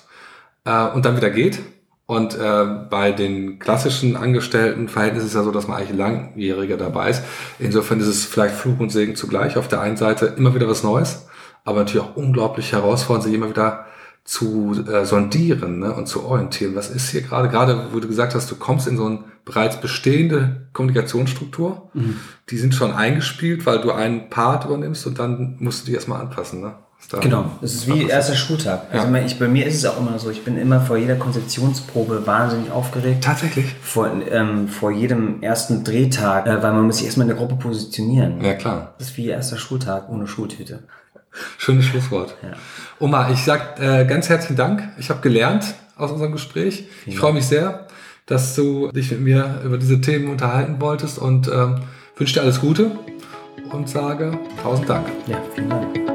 äh, 0.65 0.87
und 0.89 1.05
dann 1.05 1.17
wieder 1.17 1.31
geht. 1.31 1.59
Und 2.07 2.35
äh, 2.39 2.65
bei 2.91 3.13
den 3.13 3.59
klassischen 3.59 4.17
Angestelltenverhältnissen 4.17 5.27
ist 5.27 5.33
es 5.33 5.39
ja 5.39 5.43
so, 5.43 5.51
dass 5.53 5.67
man 5.69 5.79
eigentlich 5.79 5.97
langjähriger 5.97 6.77
dabei 6.77 7.11
ist. 7.11 7.23
Insofern 7.59 7.99
ist 8.01 8.07
es 8.09 8.25
vielleicht 8.27 8.55
Fluch 8.55 8.79
und 8.79 8.91
Segen 8.91 9.17
zugleich. 9.17 9.57
Auf 9.57 9.69
der 9.69 9.81
einen 9.81 9.97
Seite 9.97 10.27
immer 10.37 10.55
wieder 10.55 10.69
was 10.69 10.83
Neues, 10.83 11.27
aber 11.65 11.81
natürlich 11.81 12.07
auch 12.07 12.17
unglaublich 12.17 12.73
herausfordernd, 12.73 13.25
sich 13.25 13.35
immer 13.35 13.49
wieder 13.51 13.87
zu 14.25 14.85
äh, 14.91 15.05
sondieren 15.05 15.81
ne, 15.81 15.93
und 15.93 16.07
zu 16.07 16.25
orientieren. 16.25 16.75
Was 16.75 16.89
ist 16.91 17.11
hier 17.11 17.21
gerade? 17.23 17.49
Gerade, 17.49 17.89
wo 17.93 18.01
du 18.01 18.09
gesagt 18.09 18.35
hast, 18.35 18.51
du 18.51 18.57
kommst 18.57 18.87
in 18.89 18.97
so 18.97 19.05
eine 19.07 19.19
bereits 19.45 19.79
bestehende 19.81 20.67
Kommunikationsstruktur. 20.73 21.91
Die 22.49 22.57
sind 22.57 22.75
schon 22.75 22.93
eingespielt, 22.93 23.67
weil 23.67 23.81
du 23.81 23.93
einen 23.93 24.31
Part 24.31 24.65
übernimmst 24.65 25.07
und 25.07 25.19
dann 25.19 25.57
musst 25.59 25.83
du 25.83 25.87
die 25.91 25.95
erstmal 25.95 26.21
anpassen. 26.23 26.63
Ne? 26.63 26.73
Da- 27.11 27.19
Genau, 27.19 27.51
es 27.61 27.75
ist 27.75 27.87
wie 27.87 28.07
erster 28.09 28.35
Schultag. 28.35 28.87
Also 28.91 29.07
Ja. 29.09 29.23
ich, 29.23 29.39
bei 29.39 29.47
mir 29.49 29.67
ist 29.67 29.75
es 29.75 29.85
auch 29.85 30.01
immer 30.01 30.19
so, 30.19 30.31
ich 30.31 30.43
bin 30.43 30.57
immer 30.57 30.81
vor 30.81 30.97
jeder 30.97 31.17
Konzeptionsprobe 31.17 32.27
wahnsinnig 32.27 32.71
aufgeregt. 32.71 33.23
Tatsächlich? 33.23 33.75
Vor, 33.83 34.11
ähm, 34.31 34.69
vor 34.69 34.91
jedem 34.91 35.43
ersten 35.43 35.85
Drehtag, 35.85 36.47
äh, 36.47 36.63
weil 36.63 36.73
man 36.73 36.87
muss 36.87 36.97
sich 36.97 37.05
erstmal 37.07 37.25
in 37.29 37.37
der 37.37 37.37
Gruppe 37.37 37.57
positionieren. 37.57 38.43
Ja, 38.43 38.55
klar. 38.55 38.95
Das 38.99 39.09
ist 39.09 39.17
wie 39.19 39.29
erster 39.29 39.59
Schultag 39.59 40.09
ohne 40.09 40.27
Schultüte. 40.27 40.85
Schönes 41.59 41.87
Schlusswort. 41.87 42.37
Ja. 42.43 42.53
Oma, 43.01 43.31
ich 43.31 43.45
sag 43.45 43.81
äh, 43.81 44.05
ganz 44.05 44.29
herzlichen 44.29 44.57
Dank. 44.57 44.83
Ich 44.99 45.11
habe 45.11 45.21
gelernt 45.21 45.75
aus 45.97 46.11
unserem 46.11 46.33
Gespräch. 46.33 46.85
Ich 47.07 47.19
freue 47.19 47.33
mich 47.33 47.47
sehr, 47.47 47.87
dass 48.27 48.55
du 48.55 48.91
dich 48.93 49.11
mit 49.11 49.21
mir 49.21 49.61
über 49.65 49.79
diese 49.79 50.01
Themen 50.01 50.31
unterhalten 50.31 50.81
wolltest 50.81 51.19
und 51.19 51.49
ähm, 51.49 51.83
wünsche 52.17 52.35
dir 52.35 52.43
alles 52.43 52.61
Gute 52.61 52.91
und 53.71 53.89
sage 53.89 54.39
tausend 54.63 54.89
Dank. 54.89 55.07
Ja, 55.27 55.43
vielen 55.55 55.71
Dank. 55.71 56.14